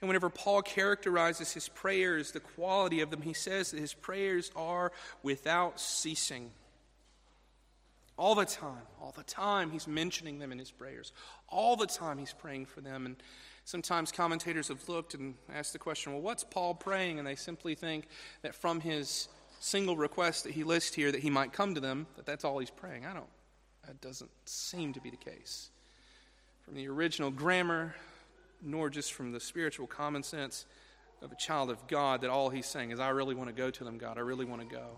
and 0.02 0.10
whenever 0.10 0.30
Paul 0.30 0.62
characterizes 0.62 1.54
his 1.54 1.70
prayers, 1.70 2.32
the 2.32 2.40
quality 2.40 3.02
of 3.02 3.10
them, 3.10 3.22
he 3.22 3.34
says 3.34 3.72
that 3.72 3.80
his 3.80 3.94
prayers 3.94 4.52
are 4.56 4.92
without 5.24 5.80
ceasing. 5.80 6.52
All 8.18 8.36
the 8.36 8.46
time, 8.46 8.84
all 9.02 9.14
the 9.16 9.24
time, 9.24 9.72
he's 9.72 9.88
mentioning 9.88 10.40
them 10.40 10.52
in 10.52 10.60
his 10.60 10.72
prayers. 10.72 11.12
All 11.50 11.76
the 11.76 11.88
time, 11.88 12.18
he's 12.18 12.34
praying 12.34 12.66
for 12.66 12.82
them. 12.82 13.06
And 13.06 13.16
sometimes 13.66 14.12
commentators 14.12 14.70
have 14.70 14.88
looked 14.88 15.16
and 15.16 15.36
asked 15.54 15.74
the 15.74 15.80
question, 15.80 16.14
well, 16.14 16.22
what's 16.22 16.44
Paul 16.44 16.76
praying? 16.76 17.18
And 17.20 17.28
they 17.28 17.36
simply 17.36 17.76
think 17.76 18.08
that 18.44 18.56
from 18.56 18.80
his 18.80 19.28
single 19.60 19.98
request 19.98 20.44
that 20.44 20.54
he 20.54 20.64
lists 20.64 20.96
here 20.96 21.12
that 21.12 21.22
he 21.22 21.30
might 21.30 21.52
come 21.52 21.74
to 21.76 21.82
them, 21.82 22.06
that 22.16 22.26
that's 22.26 22.46
all 22.46 22.60
he's 22.60 22.70
praying. 22.70 23.06
I 23.06 23.14
don't, 23.14 23.26
that 23.86 24.00
doesn't 24.00 24.32
seem 24.46 24.94
to 24.94 25.02
be 25.02 25.10
the 25.10 25.18
case. 25.18 25.70
From 26.64 26.76
the 26.76 26.88
original 26.88 27.32
grammar, 27.32 27.96
nor 28.62 28.90
just 28.90 29.14
from 29.14 29.32
the 29.32 29.40
spiritual 29.40 29.88
common 29.88 30.24
sense 30.24 30.66
of 31.22 31.32
a 31.32 31.36
child 31.36 31.72
of 31.72 31.88
God 31.88 32.22
that 32.22 32.30
all 32.30 32.50
he's 32.50 32.66
saying 32.68 32.92
is, 32.92 33.00
I 33.00 33.10
really 33.10 33.36
want 33.36 33.50
to 33.50 33.56
go 33.56 33.72
to 33.72 33.84
them, 33.84 33.98
God. 33.98 34.18
I 34.18 34.22
really 34.22 34.46
want 34.46 34.62
to 34.62 34.68
go. 34.68 34.98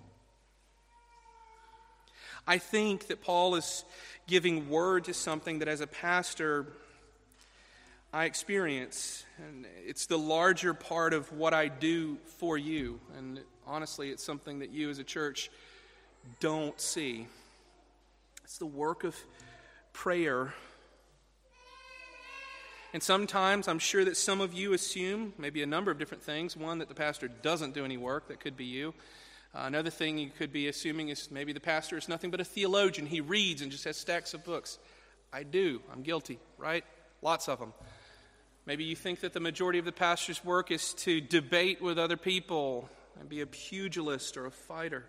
I 2.46 2.58
think 2.58 3.08
that 3.08 3.22
Paul 3.22 3.56
is 3.56 3.86
giving 4.26 4.70
word 4.70 5.06
to 5.06 5.14
something 5.14 5.60
that 5.60 5.68
as 5.68 5.82
a 5.82 5.88
pastor 5.88 6.68
I 8.14 8.26
experience. 8.26 9.26
And 9.48 9.66
it's 9.86 10.06
the 10.06 10.18
larger 10.18 10.74
part 10.74 11.14
of 11.14 11.32
what 11.32 11.54
I 11.54 11.68
do 11.68 12.18
for 12.38 12.58
you. 12.58 13.00
And 13.18 13.42
honestly, 13.66 14.10
it's 14.10 14.24
something 14.24 14.60
that 14.60 14.72
you 14.72 14.90
as 14.90 15.00
a 15.00 15.04
church 15.04 15.50
don't 16.40 16.80
see. 16.80 17.28
It's 18.44 18.58
the 18.58 18.66
work 18.66 19.04
of 19.04 19.16
prayer 19.94 20.54
and 22.94 23.04
sometimes 23.04 23.68
I'm 23.68 23.80
sure 23.80 24.06
that 24.06 24.18
some 24.18 24.42
of 24.42 24.54
you 24.54 24.74
assume 24.74 25.34
maybe 25.38 25.62
a 25.62 25.68
number 25.68 25.92
of 25.92 26.00
different 26.00 26.24
things. 26.24 26.56
One, 26.56 26.80
that 26.80 26.88
the 26.88 26.96
pastor 26.96 27.28
doesn't 27.28 27.74
do 27.74 27.86
any 27.86 27.98
work, 27.98 28.28
that 28.30 28.40
could 28.40 28.56
be 28.56 28.66
you. 28.66 28.94
Uh, 29.54 29.66
another 29.66 29.90
thing 29.90 30.18
you 30.18 30.30
could 30.36 30.52
be 30.52 30.68
assuming 30.68 31.10
is 31.10 31.30
maybe 31.30 31.54
the 31.54 31.60
pastor 31.60 31.98
is 31.98 32.08
nothing 32.08 32.32
but 32.32 32.40
a 32.40 32.44
theologian. 32.44 33.08
He 33.08 33.22
reads 33.22 33.62
and 33.62 33.72
just 33.72 33.84
has 33.84 33.98
stacks 33.98 34.34
of 34.34 34.44
books. 34.44 34.80
I 35.32 35.44
do. 35.44 35.82
I'm 35.92 36.02
guilty, 36.02 36.40
right? 36.58 36.84
Lots 37.22 37.48
of 37.48 37.60
them. 37.60 37.74
Maybe 38.68 38.84
you 38.84 38.98
think 38.98 39.22
that 39.22 39.32
the 39.32 39.40
majority 39.40 39.80
of 39.80 39.86
the 39.86 39.94
pastor's 39.94 40.44
work 40.44 40.72
is 40.72 40.94
to 40.96 41.22
debate 41.22 41.82
with 41.82 41.98
other 41.98 42.18
people 42.18 42.90
and 43.18 43.30
be 43.30 43.40
a 43.40 43.46
pugilist 43.48 44.36
or 44.36 44.46
a 44.46 44.52
fighter 44.52 45.06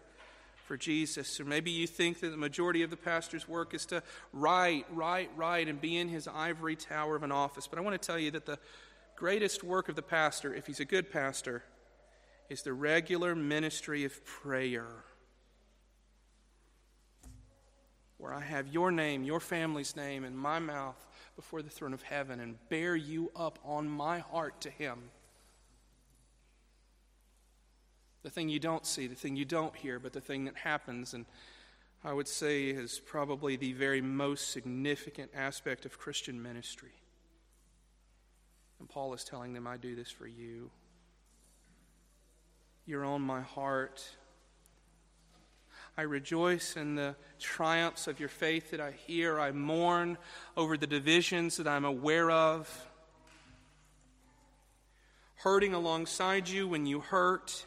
for 0.66 0.76
Jesus. 0.76 1.40
Or 1.40 1.44
maybe 1.44 1.72
you 1.72 1.88
think 1.88 2.20
that 2.20 2.28
the 2.28 2.36
majority 2.36 2.84
of 2.84 2.90
the 2.90 2.96
pastor's 2.96 3.48
work 3.48 3.74
is 3.74 3.84
to 3.86 4.04
write, 4.32 4.86
write, 4.92 5.30
write, 5.34 5.66
and 5.66 5.80
be 5.80 5.96
in 5.96 6.08
his 6.08 6.28
ivory 6.28 6.76
tower 6.76 7.16
of 7.16 7.24
an 7.24 7.32
office. 7.32 7.66
But 7.66 7.80
I 7.80 7.82
want 7.82 8.00
to 8.00 8.06
tell 8.06 8.16
you 8.16 8.30
that 8.30 8.46
the 8.46 8.60
greatest 9.16 9.64
work 9.64 9.88
of 9.88 9.96
the 9.96 10.02
pastor, 10.02 10.54
if 10.54 10.68
he's 10.68 10.78
a 10.78 10.84
good 10.84 11.10
pastor, 11.10 11.64
is 12.48 12.62
the 12.62 12.72
regular 12.72 13.34
ministry 13.34 14.04
of 14.04 14.24
prayer. 14.24 14.86
Where 18.18 18.32
I 18.32 18.40
have 18.40 18.68
your 18.68 18.92
name, 18.92 19.24
your 19.24 19.40
family's 19.40 19.96
name, 19.96 20.22
in 20.22 20.36
my 20.36 20.60
mouth 20.60 21.07
before 21.38 21.62
the 21.62 21.70
throne 21.70 21.94
of 21.94 22.02
heaven 22.02 22.40
and 22.40 22.56
bear 22.68 22.96
you 22.96 23.30
up 23.36 23.60
on 23.64 23.88
my 23.88 24.18
heart 24.18 24.60
to 24.60 24.70
him 24.70 24.98
the 28.22 28.30
thing 28.30 28.48
you 28.48 28.58
don't 28.58 28.84
see, 28.84 29.06
the 29.06 29.14
thing 29.14 29.36
you 29.36 29.44
don't 29.44 29.74
hear, 29.74 29.98
but 29.98 30.12
the 30.12 30.20
thing 30.20 30.44
that 30.44 30.56
happens. 30.56 31.14
And 31.14 31.24
I 32.04 32.12
would 32.12 32.28
say 32.28 32.64
is 32.64 33.00
probably 33.00 33.56
the 33.56 33.72
very 33.72 34.00
most 34.00 34.50
significant 34.50 35.30
aspect 35.34 35.86
of 35.86 35.98
Christian 35.98 36.42
ministry. 36.42 36.92
And 38.80 38.88
Paul 38.88 39.14
is 39.14 39.24
telling 39.24 39.52
them, 39.54 39.66
I 39.66 39.76
do 39.76 39.94
this 39.94 40.10
for 40.10 40.26
you. 40.26 40.70
You're 42.86 43.04
on 43.04 43.22
my 43.22 43.40
heart. 43.40 44.04
I 45.98 46.02
rejoice 46.02 46.76
in 46.76 46.94
the 46.94 47.16
triumphs 47.40 48.06
of 48.06 48.20
your 48.20 48.28
faith 48.28 48.70
that 48.70 48.80
I 48.80 48.92
hear. 48.92 49.40
I 49.40 49.50
mourn 49.50 50.16
over 50.56 50.76
the 50.76 50.86
divisions 50.86 51.56
that 51.56 51.66
I'm 51.66 51.84
aware 51.84 52.30
of. 52.30 52.88
Hurting 55.34 55.74
alongside 55.74 56.48
you 56.48 56.68
when 56.68 56.86
you 56.86 57.00
hurt, 57.00 57.66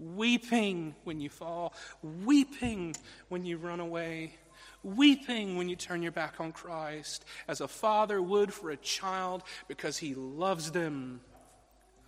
weeping 0.00 0.96
when 1.04 1.20
you 1.20 1.28
fall, 1.28 1.72
weeping 2.02 2.96
when 3.28 3.44
you 3.44 3.58
run 3.58 3.78
away, 3.78 4.34
weeping 4.82 5.56
when 5.56 5.68
you 5.68 5.76
turn 5.76 6.02
your 6.02 6.10
back 6.10 6.40
on 6.40 6.50
Christ, 6.50 7.24
as 7.46 7.60
a 7.60 7.68
father 7.68 8.20
would 8.20 8.52
for 8.52 8.72
a 8.72 8.76
child 8.76 9.44
because 9.68 9.98
he 9.98 10.16
loves 10.16 10.72
them. 10.72 11.20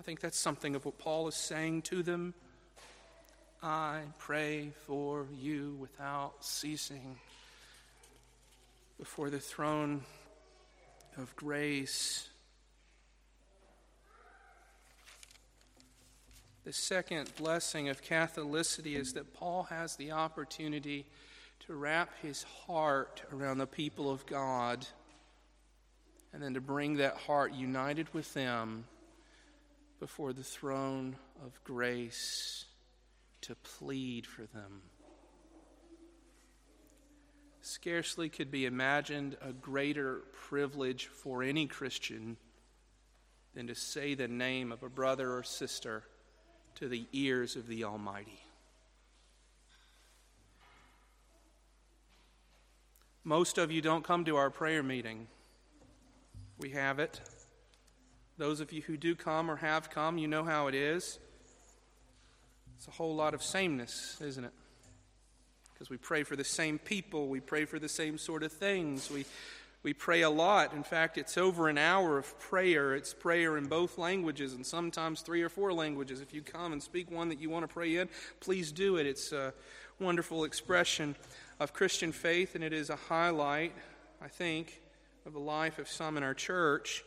I 0.01 0.03
think 0.03 0.19
that's 0.19 0.39
something 0.39 0.75
of 0.75 0.85
what 0.85 0.99
Paul 0.99 1.29
is 1.29 1.37
saying 1.37 1.83
to 1.83 2.03
them. 2.03 2.35
I 3.67 4.03
pray 4.19 4.73
for 4.87 5.27
you 5.41 5.79
without 5.81 6.45
ceasing 6.45 7.17
before 8.99 9.31
the 9.31 9.39
throne 9.39 10.03
of 11.17 11.35
grace. 11.35 12.29
The 16.67 16.75
second 16.75 17.35
blessing 17.39 17.89
of 17.89 18.03
Catholicity 18.03 18.97
is 18.97 19.15
that 19.15 19.33
Paul 19.33 19.63
has 19.63 19.97
the 19.97 20.13
opportunity 20.13 21.07
to 21.67 21.75
wrap 21.75 22.11
his 22.21 22.43
heart 22.67 23.23
around 23.33 23.57
the 23.57 23.67
people 23.67 24.11
of 24.11 24.27
God 24.27 24.87
and 26.35 26.43
then 26.43 26.53
to 26.53 26.61
bring 26.61 26.97
that 26.97 27.17
heart 27.17 27.55
united 27.55 28.13
with 28.13 28.35
them 28.35 28.85
before 30.01 30.35
the 30.35 30.43
throne 30.43 31.17
of 31.43 31.59
grace 31.65 32.67
to 33.45 33.55
plead 33.57 34.27
for 34.27 34.43
them. 34.43 34.83
Scarcely 37.61 38.29
could 38.29 38.51
be 38.51 38.67
imagined 38.67 39.37
a 39.41 39.53
greater 39.53 40.23
privilege 40.33 41.07
for 41.07 41.43
any 41.43 41.67
Christian 41.67 42.37
than 43.55 43.67
to 43.67 43.75
say 43.75 44.15
the 44.15 44.29
name 44.29 44.73
of 44.73 44.83
a 44.83 44.89
brother 44.89 45.33
or 45.33 45.43
sister 45.43 46.05
to 46.75 46.89
the 46.89 47.07
ears 47.13 47.57
of 47.57 47.67
the 47.69 47.85
Almighty. 47.85 48.41
Most 53.23 53.57
of 53.57 53.71
you 53.71 53.81
don't 53.81 54.05
come 54.05 54.25
to 54.25 54.37
our 54.37 54.51
prayer 54.51 54.83
meeting. 54.83 55.29
We 56.59 56.71
have 56.71 56.99
it. 56.99 57.21
Those 58.37 58.61
of 58.61 58.73
you 58.73 58.83
who 58.83 58.97
do 58.97 59.15
come 59.15 59.51
or 59.51 59.57
have 59.57 59.91
come, 59.91 60.19
you 60.19 60.29
know 60.29 60.45
how 60.45 60.67
it 60.67 60.75
is. 60.75 61.19
It's 62.77 62.89
a 62.89 62.93
whole 62.93 63.15
lot 63.15 63.35
of 63.35 63.43
sameness, 63.43 64.21
isn't 64.21 64.45
it? 64.45 64.53
Because 65.73 65.91
we 65.91 65.97
pray 65.97 66.23
for 66.23 66.37
the 66.37 66.45
same 66.45 66.79
people, 66.79 67.29
we 67.29 67.41
pray 67.41 67.65
for 67.65 67.79
the 67.79 67.89
same 67.89 68.19
sort 68.19 68.43
of 68.43 68.53
things. 68.53 69.11
We, 69.11 69.25
we 69.83 69.93
pray 69.93 70.23
a 70.23 70.31
lot. 70.31 70.73
In 70.73 70.83
fact, 70.83 71.19
it's 71.19 71.37
over 71.37 71.69
an 71.69 71.79
hour 71.79 72.17
of 72.17 72.39
prayer. 72.41 72.95
It's 72.95 73.13
prayer 73.13 73.57
in 73.57 73.67
both 73.67 73.99
languages 73.99 74.55
and 74.55 74.65
sometimes 74.65 75.21
three 75.21 75.43
or 75.43 75.49
four 75.49 75.73
languages. 75.73 76.21
If 76.21 76.33
you 76.33 76.43
come 76.43 76.73
and 76.73 76.83
speak 76.83 77.11
one 77.11 77.29
that 77.29 77.41
you 77.41 77.51
want 77.51 77.69
to 77.69 77.73
pray 77.73 77.97
in, 77.97 78.09
please 78.41 78.73
do 78.73 78.97
it. 78.97 79.07
It's 79.07 79.33
a 79.33 79.53
wonderful 80.01 80.45
expression 80.45 81.17
of 81.61 81.73
Christian 81.73 82.13
faith, 82.13 82.55
and 82.55 82.65
it 82.65 82.73
is 82.73 82.89
a 82.89 82.97
highlight, 82.97 83.73
I 84.23 84.29
think, 84.29 84.81
of 85.27 85.33
the 85.33 85.39
life 85.39 85.79
of 85.79 85.89
some 85.89 86.17
in 86.17 86.23
our 86.23 86.35
church. 86.35 87.05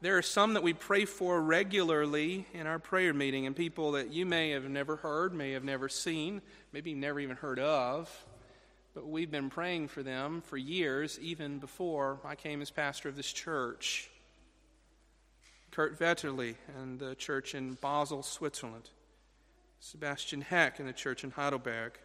There 0.00 0.16
are 0.16 0.22
some 0.22 0.54
that 0.54 0.62
we 0.62 0.74
pray 0.74 1.06
for 1.06 1.42
regularly 1.42 2.46
in 2.54 2.68
our 2.68 2.78
prayer 2.78 3.12
meeting, 3.12 3.46
and 3.46 3.56
people 3.56 3.92
that 3.92 4.12
you 4.12 4.26
may 4.26 4.50
have 4.50 4.68
never 4.68 4.94
heard, 4.94 5.34
may 5.34 5.50
have 5.52 5.64
never 5.64 5.88
seen, 5.88 6.40
maybe 6.72 6.94
never 6.94 7.18
even 7.18 7.34
heard 7.34 7.58
of. 7.58 8.08
But 8.94 9.08
we've 9.08 9.30
been 9.30 9.50
praying 9.50 9.88
for 9.88 10.04
them 10.04 10.40
for 10.40 10.56
years, 10.56 11.18
even 11.20 11.58
before 11.58 12.20
I 12.24 12.36
came 12.36 12.62
as 12.62 12.70
pastor 12.70 13.08
of 13.08 13.16
this 13.16 13.32
church. 13.32 14.08
Kurt 15.72 15.98
Vetterli 15.98 16.54
and 16.78 17.00
the 17.00 17.16
church 17.16 17.56
in 17.56 17.72
Basel, 17.72 18.22
Switzerland. 18.22 18.90
Sebastian 19.80 20.42
Heck 20.42 20.78
and 20.78 20.88
the 20.88 20.92
church 20.92 21.24
in 21.24 21.32
Heidelberg. 21.32 21.98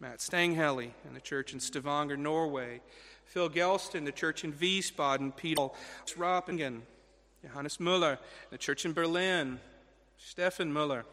Matt 0.00 0.18
Stanghelle 0.18 0.90
and 1.06 1.16
the 1.16 1.20
church 1.20 1.54
in 1.54 1.60
Stavanger, 1.60 2.18
Norway. 2.18 2.82
Phil 3.30 3.48
Gelston, 3.48 4.04
the 4.04 4.10
church 4.10 4.42
in 4.42 4.52
Wiesbaden, 4.52 5.36
Peter 5.36 5.68
Rappingen, 6.16 6.80
Johannes 7.42 7.76
Müller, 7.76 8.18
the 8.50 8.58
church 8.58 8.84
in 8.84 8.92
Berlin, 8.92 9.60
Stefan 10.18 10.72
Müller, 10.72 11.04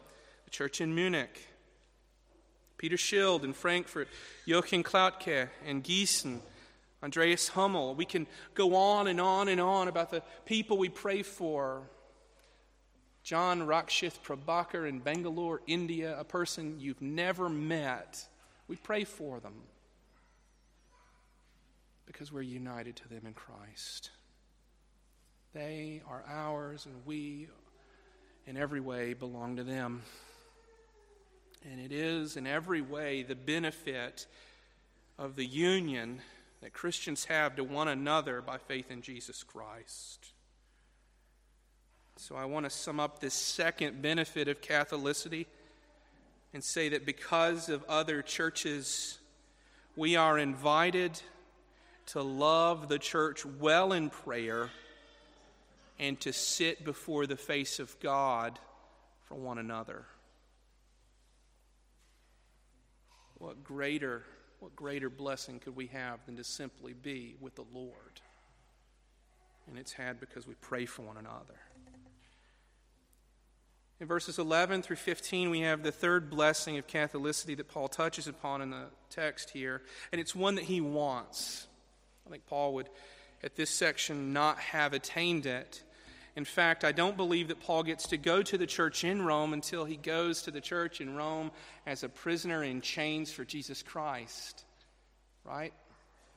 the 0.44 0.50
church 0.50 0.80
in 0.80 0.92
Munich, 0.96 1.46
Peter 2.76 2.96
Schild 2.96 3.44
in 3.44 3.52
Frankfurt, 3.52 4.08
Joachim 4.46 4.82
Klautke 4.82 5.48
in 5.64 5.80
Gießen, 5.80 6.40
Andreas 7.04 7.46
Hummel. 7.50 7.94
We 7.94 8.04
can 8.04 8.26
go 8.52 8.74
on 8.74 9.06
and 9.06 9.20
on 9.20 9.46
and 9.46 9.60
on 9.60 9.86
about 9.86 10.10
the 10.10 10.24
people 10.44 10.76
we 10.76 10.88
pray 10.88 11.22
for. 11.22 11.82
John 13.22 13.60
Rakshith 13.60 14.18
Prabhakar 14.24 14.88
in 14.88 14.98
Bangalore, 14.98 15.62
India, 15.68 16.18
a 16.18 16.24
person 16.24 16.80
you've 16.80 17.00
never 17.00 17.48
met. 17.48 18.26
We 18.66 18.74
pray 18.74 19.04
for 19.04 19.38
them 19.38 19.54
because 22.08 22.32
we're 22.32 22.40
united 22.40 22.96
to 22.96 23.08
them 23.08 23.26
in 23.26 23.34
Christ. 23.34 24.10
They 25.52 26.02
are 26.08 26.24
ours, 26.26 26.86
and 26.86 26.94
we, 27.04 27.48
in 28.46 28.56
every 28.56 28.80
way, 28.80 29.12
belong 29.12 29.56
to 29.56 29.62
them. 29.62 30.02
And 31.70 31.78
it 31.78 31.92
is, 31.92 32.36
in 32.36 32.46
every 32.46 32.80
way, 32.80 33.22
the 33.22 33.34
benefit 33.34 34.26
of 35.18 35.36
the 35.36 35.44
union 35.44 36.20
that 36.62 36.72
Christians 36.72 37.26
have 37.26 37.56
to 37.56 37.64
one 37.64 37.88
another 37.88 38.40
by 38.40 38.56
faith 38.56 38.90
in 38.90 39.02
Jesus 39.02 39.42
Christ. 39.42 40.32
So 42.16 42.36
I 42.36 42.46
want 42.46 42.64
to 42.64 42.70
sum 42.70 42.98
up 42.98 43.20
this 43.20 43.34
second 43.34 44.00
benefit 44.00 44.48
of 44.48 44.62
Catholicity 44.62 45.44
and 46.54 46.64
say 46.64 46.88
that 46.88 47.04
because 47.04 47.68
of 47.68 47.84
other 47.84 48.22
churches, 48.22 49.18
we 49.94 50.16
are 50.16 50.38
invited 50.38 51.20
to 52.08 52.22
love 52.22 52.88
the 52.88 52.98
church 52.98 53.44
well 53.44 53.92
in 53.92 54.10
prayer 54.10 54.70
and 55.98 56.18
to 56.20 56.32
sit 56.32 56.84
before 56.84 57.26
the 57.26 57.36
face 57.36 57.78
of 57.78 57.98
God 58.00 58.58
for 59.24 59.34
one 59.34 59.58
another. 59.58 60.04
What 63.36 63.62
greater, 63.62 64.24
what 64.60 64.74
greater 64.74 65.10
blessing 65.10 65.60
could 65.60 65.76
we 65.76 65.86
have 65.88 66.24
than 66.26 66.36
to 66.36 66.44
simply 66.44 66.92
be 66.92 67.36
with 67.40 67.54
the 67.54 67.64
Lord? 67.74 67.92
And 69.68 69.78
it's 69.78 69.92
had 69.92 70.18
because 70.18 70.46
we 70.46 70.54
pray 70.54 70.86
for 70.86 71.02
one 71.02 71.18
another. 71.18 71.60
In 74.00 74.06
verses 74.06 74.38
11 74.38 74.82
through 74.82 74.96
15, 74.96 75.50
we 75.50 75.60
have 75.60 75.82
the 75.82 75.92
third 75.92 76.30
blessing 76.30 76.78
of 76.78 76.86
Catholicity 76.86 77.56
that 77.56 77.68
Paul 77.68 77.88
touches 77.88 78.28
upon 78.28 78.62
in 78.62 78.70
the 78.70 78.86
text 79.10 79.50
here, 79.50 79.82
and 80.12 80.20
it's 80.20 80.34
one 80.34 80.54
that 80.54 80.64
he 80.64 80.80
wants. 80.80 81.67
I 82.28 82.30
think 82.30 82.46
Paul 82.46 82.74
would, 82.74 82.90
at 83.42 83.56
this 83.56 83.70
section, 83.70 84.34
not 84.34 84.58
have 84.58 84.92
attained 84.92 85.46
it. 85.46 85.82
In 86.36 86.44
fact, 86.44 86.84
I 86.84 86.92
don't 86.92 87.16
believe 87.16 87.48
that 87.48 87.60
Paul 87.60 87.82
gets 87.82 88.06
to 88.08 88.18
go 88.18 88.42
to 88.42 88.58
the 88.58 88.66
church 88.66 89.02
in 89.02 89.22
Rome 89.22 89.54
until 89.54 89.86
he 89.86 89.96
goes 89.96 90.42
to 90.42 90.50
the 90.50 90.60
church 90.60 91.00
in 91.00 91.16
Rome 91.16 91.50
as 91.86 92.04
a 92.04 92.08
prisoner 92.08 92.62
in 92.62 92.82
chains 92.82 93.32
for 93.32 93.44
Jesus 93.44 93.82
Christ, 93.82 94.64
right? 95.44 95.72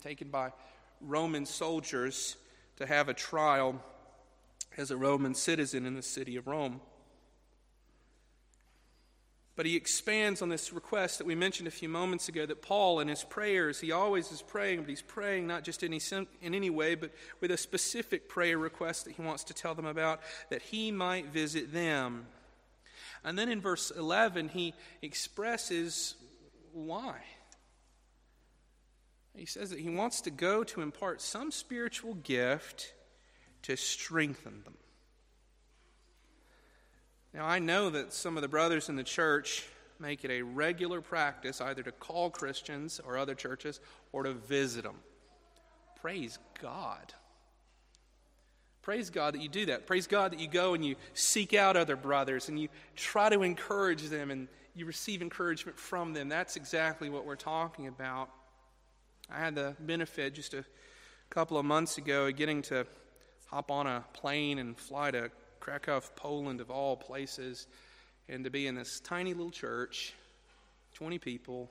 Taken 0.02 0.30
by 0.30 0.54
Roman 1.02 1.46
soldiers 1.46 2.38
to 2.78 2.86
have 2.86 3.10
a 3.10 3.14
trial 3.14 3.84
as 4.78 4.92
a 4.92 4.98
Roman 4.98 5.36
citizen 5.36 5.86
in 5.86 5.96
the 5.96 6.02
city 6.02 6.38
of 6.38 6.48
Rome. 6.48 6.80
But 9.56 9.66
he 9.66 9.76
expands 9.76 10.42
on 10.42 10.50
this 10.50 10.72
request 10.72 11.18
that 11.18 11.28
we 11.28 11.36
mentioned 11.36 11.68
a 11.68 11.72
few 11.72 11.90
moments 11.90 12.30
ago 12.30 12.46
that 12.46 12.62
Paul, 12.62 13.02
in 13.02 13.10
his 13.10 13.24
prayers, 13.24 13.80
he 13.80 13.92
always 13.92 14.32
is 14.32 14.42
praying, 14.42 14.80
but 14.80 14.90
he's 14.90 15.02
praying 15.02 15.46
not 15.46 15.64
just 15.64 15.84
in 15.84 15.94
any, 15.94 16.02
in 16.42 16.56
any 16.56 16.70
way, 16.70 16.96
but 16.96 17.12
with 17.42 17.52
a 17.52 17.58
specific 17.58 18.30
prayer 18.30 18.58
request 18.58 19.06
that 19.06 19.16
he 19.16 19.22
wants 19.22 19.44
to 19.46 19.54
tell 19.54 19.76
them 19.76 19.86
about, 19.86 20.22
that 20.50 20.62
he 20.62 20.90
might 20.90 21.28
visit 21.28 21.74
them. 21.74 22.28
And 23.24 23.38
then 23.38 23.50
in 23.50 23.62
verse 23.62 23.92
11, 23.92 24.50
he 24.50 24.74
expresses 25.02 26.16
why. 26.72 27.18
He 29.36 29.46
says 29.46 29.70
that 29.70 29.80
he 29.80 29.90
wants 29.90 30.22
to 30.22 30.32
go 30.32 30.64
to 30.66 30.82
impart 30.82 31.22
some 31.22 31.52
spiritual 31.52 32.16
gift 32.16 32.94
to 33.64 33.76
strengthen 33.76 34.64
them. 34.64 34.76
Now, 37.34 37.46
I 37.46 37.60
know 37.60 37.90
that 37.90 38.14
some 38.14 38.38
of 38.38 38.42
the 38.42 38.50
brothers 38.50 38.90
in 38.90 38.96
the 38.96 39.04
church 39.04 39.66
make 40.00 40.26
it 40.26 40.32
a 40.32 40.42
regular 40.42 41.00
practice 41.00 41.62
either 41.62 41.84
to 41.84 41.92
call 41.92 42.30
Christians 42.30 43.00
or 43.06 43.18
other 43.18 43.36
churches 43.36 43.80
or 44.12 44.24
to 44.24 44.34
visit 44.34 44.84
them. 44.84 44.98
Praise 46.02 46.40
God. 46.62 47.14
Praise 48.82 49.12
God 49.12 49.36
that 49.36 49.42
you 49.42 49.48
do 49.48 49.68
that. 49.68 49.86
Praise 49.86 50.08
God 50.08 50.32
that 50.32 50.40
you 50.40 50.48
go 50.48 50.74
and 50.74 50.84
you 50.84 50.96
seek 51.14 51.54
out 51.54 51.78
other 51.78 51.96
brothers 51.96 52.50
and 52.50 52.60
you 52.60 52.68
try 52.96 53.30
to 53.30 53.44
encourage 53.44 54.10
them 54.10 54.32
and 54.32 54.48
you 54.76 54.86
receive 54.86 55.22
encouragement 55.22 55.78
from 55.78 56.14
them. 56.14 56.28
That's 56.28 56.56
exactly 56.56 57.10
what 57.10 57.26
we're 57.26 57.36
talking 57.36 57.88
about. 57.88 58.30
I 59.30 59.40
had 59.40 59.54
the 59.54 59.76
benefit 59.80 60.34
just 60.34 60.56
a 60.56 60.66
couple 61.30 61.58
of 61.58 61.66
months 61.66 61.98
ago 61.98 62.26
of 62.28 62.36
getting 62.36 62.64
to 62.64 62.88
hop 63.46 63.70
on 63.70 63.86
a 63.86 64.04
plane 64.14 64.58
and 64.58 64.76
fly 64.76 65.12
to 65.12 65.30
Krakow, 65.62 66.02
Poland, 66.16 66.60
of 66.60 66.70
all 66.70 66.98
places, 66.98 67.68
and 68.28 68.44
to 68.44 68.50
be 68.50 68.68
in 68.68 68.76
this 68.76 69.00
tiny 69.00 69.34
little 69.34 69.52
church, 69.52 70.14
20 70.96 71.20
people, 71.20 71.70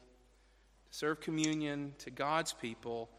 to 0.91 0.97
serve 0.97 1.21
communion 1.21 1.93
to 1.99 2.11
God's 2.11 2.53
people 2.55 3.11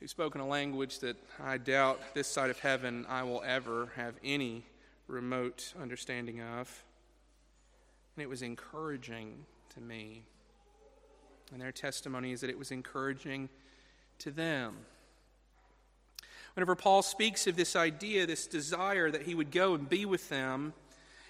who 0.00 0.06
spoke 0.06 0.34
in 0.34 0.40
a 0.40 0.46
language 0.46 1.00
that 1.00 1.16
I 1.42 1.58
doubt 1.58 2.00
this 2.14 2.28
side 2.28 2.50
of 2.50 2.58
heaven 2.58 3.04
I 3.08 3.24
will 3.24 3.42
ever 3.44 3.92
have 3.96 4.14
any 4.24 4.64
remote 5.08 5.74
understanding 5.80 6.40
of. 6.40 6.84
And 8.16 8.22
it 8.22 8.28
was 8.28 8.42
encouraging 8.42 9.44
to 9.74 9.80
me. 9.80 10.22
And 11.52 11.60
their 11.60 11.72
testimony 11.72 12.32
is 12.32 12.40
that 12.40 12.50
it 12.50 12.58
was 12.58 12.70
encouraging 12.70 13.48
to 14.20 14.30
them. 14.30 14.76
Whenever 16.54 16.74
Paul 16.74 17.02
speaks 17.02 17.46
of 17.46 17.56
this 17.56 17.74
idea, 17.74 18.26
this 18.26 18.46
desire 18.46 19.10
that 19.10 19.22
he 19.22 19.34
would 19.34 19.50
go 19.50 19.74
and 19.74 19.88
be 19.88 20.04
with 20.04 20.28
them, 20.28 20.72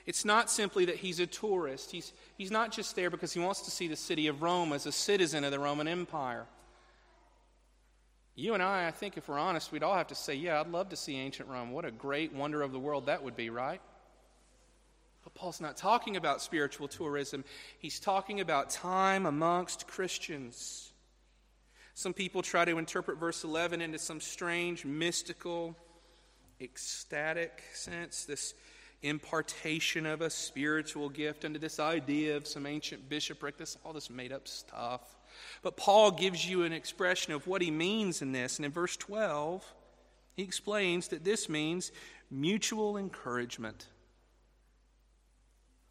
it's 0.06 0.24
not 0.24 0.50
simply 0.50 0.84
that 0.86 0.96
he's 0.96 1.18
a 1.18 1.26
tourist. 1.26 1.90
He's, 1.90 2.12
he's 2.36 2.50
not 2.50 2.72
just 2.72 2.94
there 2.94 3.08
because 3.08 3.32
he 3.32 3.40
wants 3.40 3.62
to 3.62 3.70
see 3.70 3.88
the 3.88 3.96
city 3.96 4.26
of 4.26 4.42
Rome 4.42 4.72
as 4.72 4.84
a 4.84 4.92
citizen 4.92 5.44
of 5.44 5.50
the 5.50 5.58
Roman 5.58 5.88
Empire. 5.88 6.44
You 8.36 8.54
and 8.54 8.62
I, 8.62 8.88
I 8.88 8.90
think 8.90 9.16
if 9.16 9.28
we're 9.28 9.38
honest, 9.38 9.72
we'd 9.72 9.82
all 9.82 9.96
have 9.96 10.08
to 10.08 10.14
say, 10.14 10.34
yeah, 10.34 10.60
I'd 10.60 10.66
love 10.66 10.90
to 10.90 10.96
see 10.96 11.16
ancient 11.16 11.48
Rome. 11.48 11.70
What 11.70 11.84
a 11.84 11.90
great 11.90 12.32
wonder 12.34 12.62
of 12.62 12.72
the 12.72 12.78
world 12.78 13.06
that 13.06 13.22
would 13.22 13.36
be, 13.36 13.48
right? 13.48 13.80
But 15.22 15.34
Paul's 15.34 15.60
not 15.60 15.76
talking 15.76 16.16
about 16.16 16.42
spiritual 16.42 16.88
tourism, 16.88 17.44
he's 17.78 17.98
talking 17.98 18.40
about 18.40 18.70
time 18.70 19.24
amongst 19.24 19.86
Christians. 19.86 20.90
Some 21.94 22.12
people 22.12 22.42
try 22.42 22.64
to 22.64 22.78
interpret 22.78 23.18
verse 23.18 23.44
11 23.44 23.80
into 23.80 23.98
some 23.98 24.20
strange, 24.20 24.84
mystical, 24.84 25.76
ecstatic 26.60 27.62
sense, 27.72 28.24
this 28.24 28.54
impartation 29.02 30.06
of 30.06 30.20
a 30.20 30.30
spiritual 30.30 31.08
gift 31.08 31.44
into 31.44 31.58
this 31.58 31.78
idea 31.78 32.36
of 32.36 32.46
some 32.46 32.66
ancient 32.66 33.08
bishopric, 33.08 33.58
this 33.58 33.76
all 33.84 33.92
this 33.92 34.10
made 34.10 34.32
up 34.32 34.48
stuff. 34.48 35.16
But 35.62 35.76
Paul 35.76 36.10
gives 36.10 36.48
you 36.48 36.64
an 36.64 36.72
expression 36.72 37.32
of 37.32 37.46
what 37.46 37.62
he 37.62 37.70
means 37.70 38.22
in 38.22 38.32
this. 38.32 38.58
And 38.58 38.66
in 38.66 38.72
verse 38.72 38.96
12, 38.96 39.64
he 40.34 40.42
explains 40.42 41.08
that 41.08 41.24
this 41.24 41.48
means 41.48 41.92
mutual 42.30 42.96
encouragement. 42.96 43.86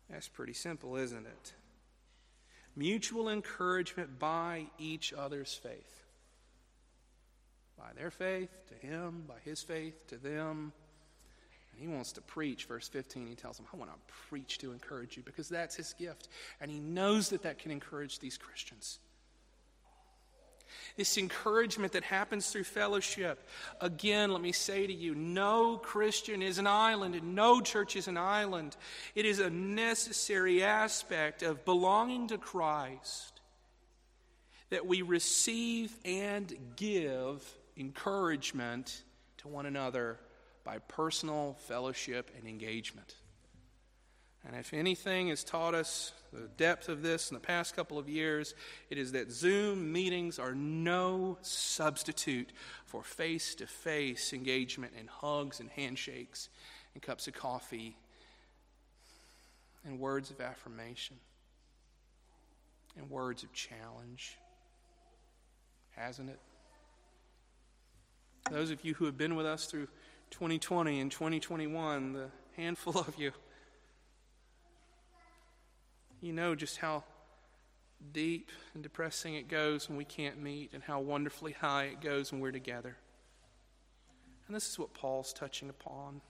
That's 0.10 0.28
pretty 0.28 0.54
simple, 0.54 0.96
isn't 0.96 1.26
it? 1.26 1.54
Mutual 2.76 3.30
encouragement 3.30 4.20
by 4.20 4.68
each 4.80 5.14
other's 5.14 5.54
faith. 5.54 6.04
By 7.78 7.92
their 7.96 8.12
faith 8.12 8.50
to 8.70 8.88
him, 8.88 9.26
by 9.28 9.40
his 9.44 9.62
faith 9.62 10.08
to 10.08 10.18
them. 10.18 10.74
And 11.72 11.82
he 11.82 11.88
wants 11.88 12.12
to 12.14 12.22
preach. 12.22 12.66
Verse 12.66 12.88
15, 12.88 13.28
he 13.28 13.36
tells 13.36 13.58
them, 13.58 13.66
I 13.74 13.78
want 13.78 13.92
to 13.92 14.14
preach 14.30 14.60
to 14.60 14.72
encourage 14.72 15.18
you 15.18 15.24
because 15.24 15.50
that's 15.50 15.76
his 15.76 15.94
gift. 15.94 16.30
And 16.62 16.70
he 16.70 16.80
knows 16.80 17.30
that 17.30 17.44
that 17.44 17.60
can 17.60 17.72
encourage 17.72 18.20
these 18.20 18.38
Christians. 18.38 19.00
This 20.96 21.18
encouragement 21.18 21.94
that 21.94 22.04
happens 22.04 22.50
through 22.50 22.66
fellowship. 22.66 23.48
Again, 23.82 24.32
let 24.32 24.42
me 24.42 24.52
say 24.52 24.86
to 24.88 24.94
you 24.94 25.16
no 25.16 25.78
Christian 25.78 26.42
is 26.42 26.58
an 26.58 26.68
island, 26.68 27.16
and 27.16 27.36
no 27.36 27.62
church 27.62 27.96
is 27.96 28.08
an 28.08 28.18
island. 28.18 28.76
It 29.16 29.26
is 29.26 29.40
a 29.40 29.50
necessary 29.50 30.64
aspect 30.64 31.44
of 31.44 31.66
belonging 31.66 32.28
to 32.30 32.38
Christ 32.38 33.42
that 34.70 34.86
we 34.86 35.02
receive 35.02 35.96
and 36.04 36.54
give 36.76 37.44
encouragement 37.78 39.04
to 39.38 39.48
one 39.48 39.66
another 39.66 40.18
by 40.64 40.80
personal 40.80 41.58
fellowship 41.68 42.32
and 42.38 42.48
engagement. 42.48 43.16
And 44.46 44.56
if 44.58 44.74
anything 44.74 45.30
has 45.30 45.44
taught 45.44 45.74
us 45.74 46.12
the 46.34 46.50
depth 46.58 46.90
of 46.90 47.02
this 47.02 47.30
in 47.30 47.36
the 47.36 47.40
past 47.40 47.76
couple 47.76 47.98
of 47.98 48.10
years, 48.10 48.56
it 48.90 48.98
is 48.98 49.14
that 49.14 49.32
Zoom 49.32 49.92
meetings 49.92 50.38
are 50.38 50.54
no 50.54 51.38
substitute 51.42 52.52
for 52.86 53.04
face 53.04 53.56
to 53.56 53.68
face 53.68 54.34
engagement 54.34 54.94
and 55.00 55.08
hugs 55.08 55.60
and 55.60 55.70
handshakes 55.70 56.50
and 56.94 57.02
cups 57.02 57.28
of 57.28 57.34
coffee 57.34 57.96
and 59.86 60.00
words 60.00 60.30
of 60.30 60.42
affirmation 60.42 61.16
and 62.98 63.10
words 63.10 63.44
of 63.44 63.54
challenge. 63.54 64.38
Hasn't 65.96 66.30
it? 66.30 66.40
Those 68.52 68.72
of 68.72 68.84
you 68.84 68.94
who 68.94 69.06
have 69.06 69.18
been 69.18 69.36
with 69.36 69.46
us 69.46 69.68
through 69.68 69.88
2020 70.32 71.00
and 71.00 71.10
2021, 71.10 72.14
the 72.14 72.30
handful 72.58 72.98
of 73.08 73.18
you 73.18 73.32
you 76.24 76.32
know 76.34 76.56
just 76.56 76.78
how 76.78 77.04
deep 78.12 78.50
and 78.74 78.82
depressing 78.82 79.36
it 79.36 79.48
goes 79.48 79.90
when 79.90 79.98
we 79.98 80.06
can't 80.06 80.42
meet, 80.42 80.72
and 80.74 80.82
how 80.82 81.00
wonderfully 81.00 81.52
high 81.52 81.86
it 81.86 82.02
goes 82.02 82.32
when 82.32 82.42
we're 82.42 82.52
together. 82.52 82.98
And 84.48 84.56
this 84.56 84.70
is 84.70 84.80
what 84.80 84.94
Paul's 84.94 85.34
touching 85.34 85.70
upon. 85.70 86.22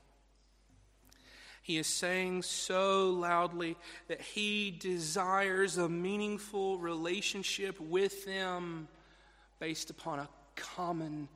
He 1.62 1.78
is 1.78 1.88
saying 1.88 2.42
so 2.42 3.10
loudly 3.10 3.78
that 4.08 4.22
he 4.22 4.72
desires 4.72 5.78
a 5.78 5.88
meaningful 5.88 6.78
relationship 6.78 7.80
with 7.80 8.26
them 8.26 8.88
based 9.60 9.90
upon 9.90 10.20
a 10.20 10.30
common 10.56 11.30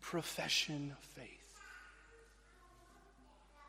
profession 0.00 0.94
of 0.96 1.04
faith. 1.04 1.45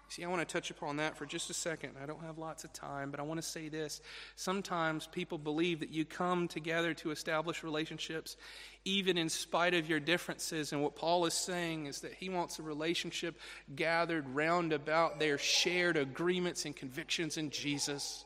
See, 0.10 0.24
I 0.24 0.28
want 0.28 0.48
to 0.48 0.52
touch 0.52 0.72
upon 0.72 0.98
that 0.98 1.18
for 1.18 1.26
just 1.26 1.50
a 1.50 1.54
second. 1.54 1.92
I 2.02 2.06
don't 2.06 2.24
have 2.24 2.38
lots 2.38 2.64
of 2.64 2.72
time, 2.72 3.12
but 3.12 3.20
I 3.20 3.24
want 3.24 3.42
to 3.42 3.46
say 3.46 3.68
this. 3.68 4.02
Sometimes 4.38 5.06
people 5.06 5.38
believe 5.38 5.82
that 5.82 5.90
you 5.90 6.06
come 6.06 6.48
together 6.48 6.94
to 6.96 7.12
establish 7.12 7.62
relationships 7.62 8.38
even 8.86 9.18
in 9.18 9.28
spite 9.28 9.74
of 9.74 9.90
your 9.90 10.00
differences. 10.00 10.72
And 10.72 10.82
what 10.82 10.96
Paul 10.96 11.26
is 11.26 11.34
saying 11.34 11.88
is 11.88 12.00
that 12.02 12.14
he 12.14 12.30
wants 12.30 12.58
a 12.58 12.64
relationship 12.64 13.38
gathered 13.76 14.34
round 14.34 14.72
about 14.72 15.20
their 15.20 15.38
shared 15.38 15.98
agreements 15.98 16.64
and 16.64 16.74
convictions 16.74 17.38
in 17.38 17.50
Jesus. 17.50 18.24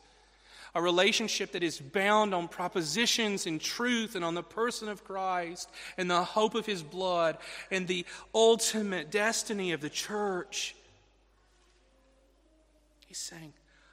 A 0.76 0.82
relationship 0.82 1.54
that 1.54 1.64
is 1.64 1.80
bound 1.80 2.36
on 2.36 2.48
propositions 2.48 3.48
and 3.48 3.60
truth 3.60 4.16
and 4.16 4.24
on 4.24 4.36
the 4.36 4.44
person 4.44 4.88
of 4.88 5.04
Christ 5.04 5.68
and 5.98 6.10
the 6.10 6.24
hope 6.24 6.54
of 6.54 6.68
his 6.68 6.84
blood 6.84 7.40
and 7.72 7.88
the 7.88 8.06
ultimate 8.36 9.10
destiny 9.10 9.72
of 9.72 9.82
the 9.82 9.90
church. 9.90 10.76
He's 13.12 13.18
saying, 13.18 13.52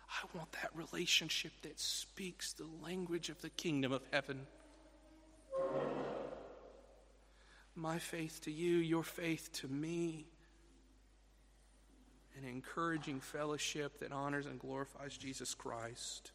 I 0.08 0.38
want 0.38 0.52
that 0.52 0.70
relationship 0.76 1.50
that 1.62 1.80
speaks 1.80 2.52
the 2.52 2.68
language 2.84 3.30
of 3.30 3.42
the 3.42 3.48
kingdom 3.48 3.90
of 3.90 4.00
heaven. 4.12 4.46
My 7.74 7.98
faith 7.98 8.40
to 8.44 8.52
you, 8.52 8.76
your 8.76 9.02
faith 9.02 9.50
to 9.54 9.66
me. 9.66 10.28
An 12.36 12.48
encouraging 12.48 13.18
fellowship 13.18 13.98
that 13.98 14.12
honors 14.12 14.46
and 14.46 14.60
glorifies 14.60 15.16
Jesus 15.16 15.52
Christ. 15.52 16.30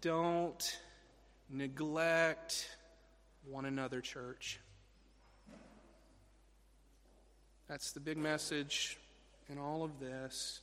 Don't 0.00 0.80
neglect 1.50 2.74
one 3.44 3.66
another, 3.66 4.00
church. 4.00 4.60
That's 7.68 7.92
the 7.92 8.00
big 8.00 8.16
message 8.16 8.96
in 9.50 9.58
all 9.58 9.82
of 9.82 10.00
this. 10.00 10.60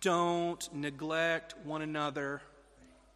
Don't 0.00 0.72
neglect 0.74 1.54
one 1.64 1.82
another 1.82 2.40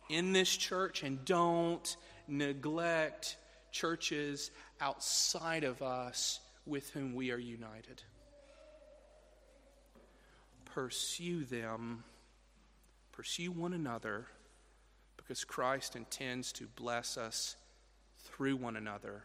in 0.09 0.33
this 0.33 0.55
church 0.55 1.03
and 1.03 1.25
don't 1.25 1.97
neglect 2.27 3.37
churches 3.73 4.51
outside 4.81 5.65
of 5.65 5.83
us 5.83 6.41
with 6.67 6.91
whom 6.91 7.15
we 7.15 7.31
are 7.31 7.39
united. 7.39 8.03
Pursue 10.67 11.45
them, 11.45 12.05
pursue 13.13 13.51
one 13.51 13.73
another, 13.73 14.27
because 15.17 15.45
Christ 15.45 15.97
intends 15.97 16.53
to 16.53 16.67
bless 16.77 17.17
us 17.17 17.57
through 18.19 18.57
one 18.57 18.77
another, 18.77 19.25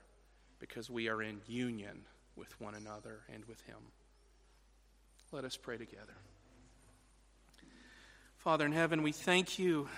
because 0.60 0.90
we 0.90 1.10
are 1.10 1.22
in 1.22 1.42
union 1.48 2.06
with 2.36 2.60
one 2.60 2.76
another 2.76 3.22
and 3.34 3.46
with 3.46 3.62
Him. 3.62 3.78
Let 5.34 5.46
us 5.46 5.58
pray 5.58 5.78
together. 5.78 6.14
Father 8.38 8.68
in 8.68 8.72
heaven, 8.72 9.02
we 9.02 9.12
thank 9.12 9.58
you 9.58 9.90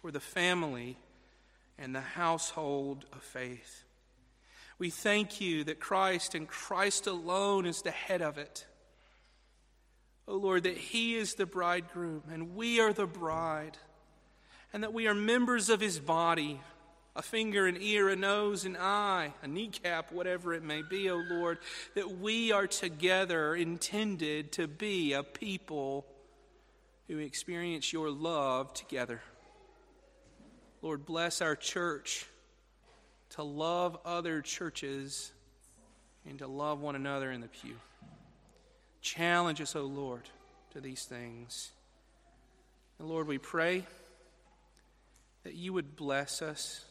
for 0.00 0.10
the 0.10 0.18
family 0.18 0.96
and 1.78 1.94
the 1.94 2.00
household 2.00 3.04
of 3.12 3.20
faith. 3.20 3.84
We 4.78 4.88
thank 4.88 5.42
you 5.42 5.64
that 5.64 5.78
Christ 5.78 6.34
and 6.34 6.48
Christ 6.48 7.06
alone 7.06 7.66
is 7.66 7.82
the 7.82 7.90
head 7.90 8.22
of 8.22 8.38
it. 8.38 8.64
O 10.26 10.36
Lord, 10.36 10.62
that 10.62 10.78
He 10.78 11.16
is 11.16 11.34
the 11.34 11.44
bridegroom 11.44 12.22
and 12.32 12.56
we 12.56 12.80
are 12.80 12.94
the 12.94 13.06
bride, 13.06 13.76
and 14.72 14.82
that 14.82 14.94
we 14.94 15.06
are 15.06 15.14
members 15.14 15.68
of 15.68 15.82
His 15.82 15.98
body 15.98 16.62
a 17.16 17.22
finger, 17.22 17.66
an 17.66 17.78
ear, 17.80 18.10
a 18.10 18.16
nose, 18.16 18.66
an 18.66 18.76
eye, 18.78 19.32
a 19.42 19.48
kneecap, 19.48 20.12
whatever 20.12 20.52
it 20.52 20.62
may 20.62 20.82
be, 20.82 21.08
O 21.10 21.16
Lord, 21.16 21.58
that 21.94 22.18
we 22.18 22.52
are 22.52 22.66
together 22.66 23.56
intended 23.56 24.52
to 24.52 24.68
be 24.68 25.14
a 25.14 25.22
people 25.22 26.06
who 27.08 27.18
experience 27.18 27.92
your 27.92 28.10
love 28.10 28.74
together. 28.74 29.22
Lord, 30.82 31.06
bless 31.06 31.40
our 31.40 31.56
church 31.56 32.26
to 33.30 33.42
love 33.42 33.98
other 34.04 34.42
churches 34.42 35.32
and 36.28 36.38
to 36.40 36.46
love 36.46 36.80
one 36.80 36.96
another 36.96 37.32
in 37.32 37.40
the 37.40 37.48
pew. 37.48 37.76
Challenge 39.00 39.60
us, 39.62 39.74
O 39.74 39.84
Lord, 39.84 40.28
to 40.74 40.80
these 40.80 41.04
things. 41.04 41.70
And 42.98 43.08
Lord, 43.08 43.26
we 43.26 43.38
pray 43.38 43.84
that 45.44 45.54
you 45.54 45.72
would 45.72 45.96
bless 45.96 46.42
us. 46.42 46.84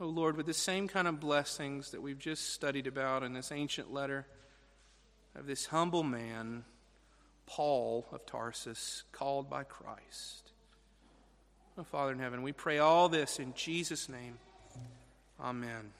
O 0.00 0.06
Lord, 0.06 0.36
with 0.36 0.46
the 0.46 0.54
same 0.54 0.86
kind 0.86 1.08
of 1.08 1.18
blessings 1.18 1.90
that 1.90 2.00
we've 2.00 2.18
just 2.18 2.52
studied 2.52 2.86
about 2.86 3.24
in 3.24 3.32
this 3.32 3.50
ancient 3.50 3.92
letter 3.92 4.26
of 5.34 5.46
this 5.46 5.66
humble 5.66 6.04
man, 6.04 6.64
Paul 7.46 8.06
of 8.12 8.24
Tarsus, 8.24 9.02
called 9.10 9.50
by 9.50 9.64
Christ. 9.64 10.52
Oh, 11.76 11.82
Father 11.82 12.12
in 12.12 12.20
heaven, 12.20 12.42
we 12.42 12.52
pray 12.52 12.78
all 12.78 13.08
this 13.08 13.40
in 13.40 13.54
Jesus' 13.54 14.08
name. 14.08 14.38
Amen. 15.40 15.92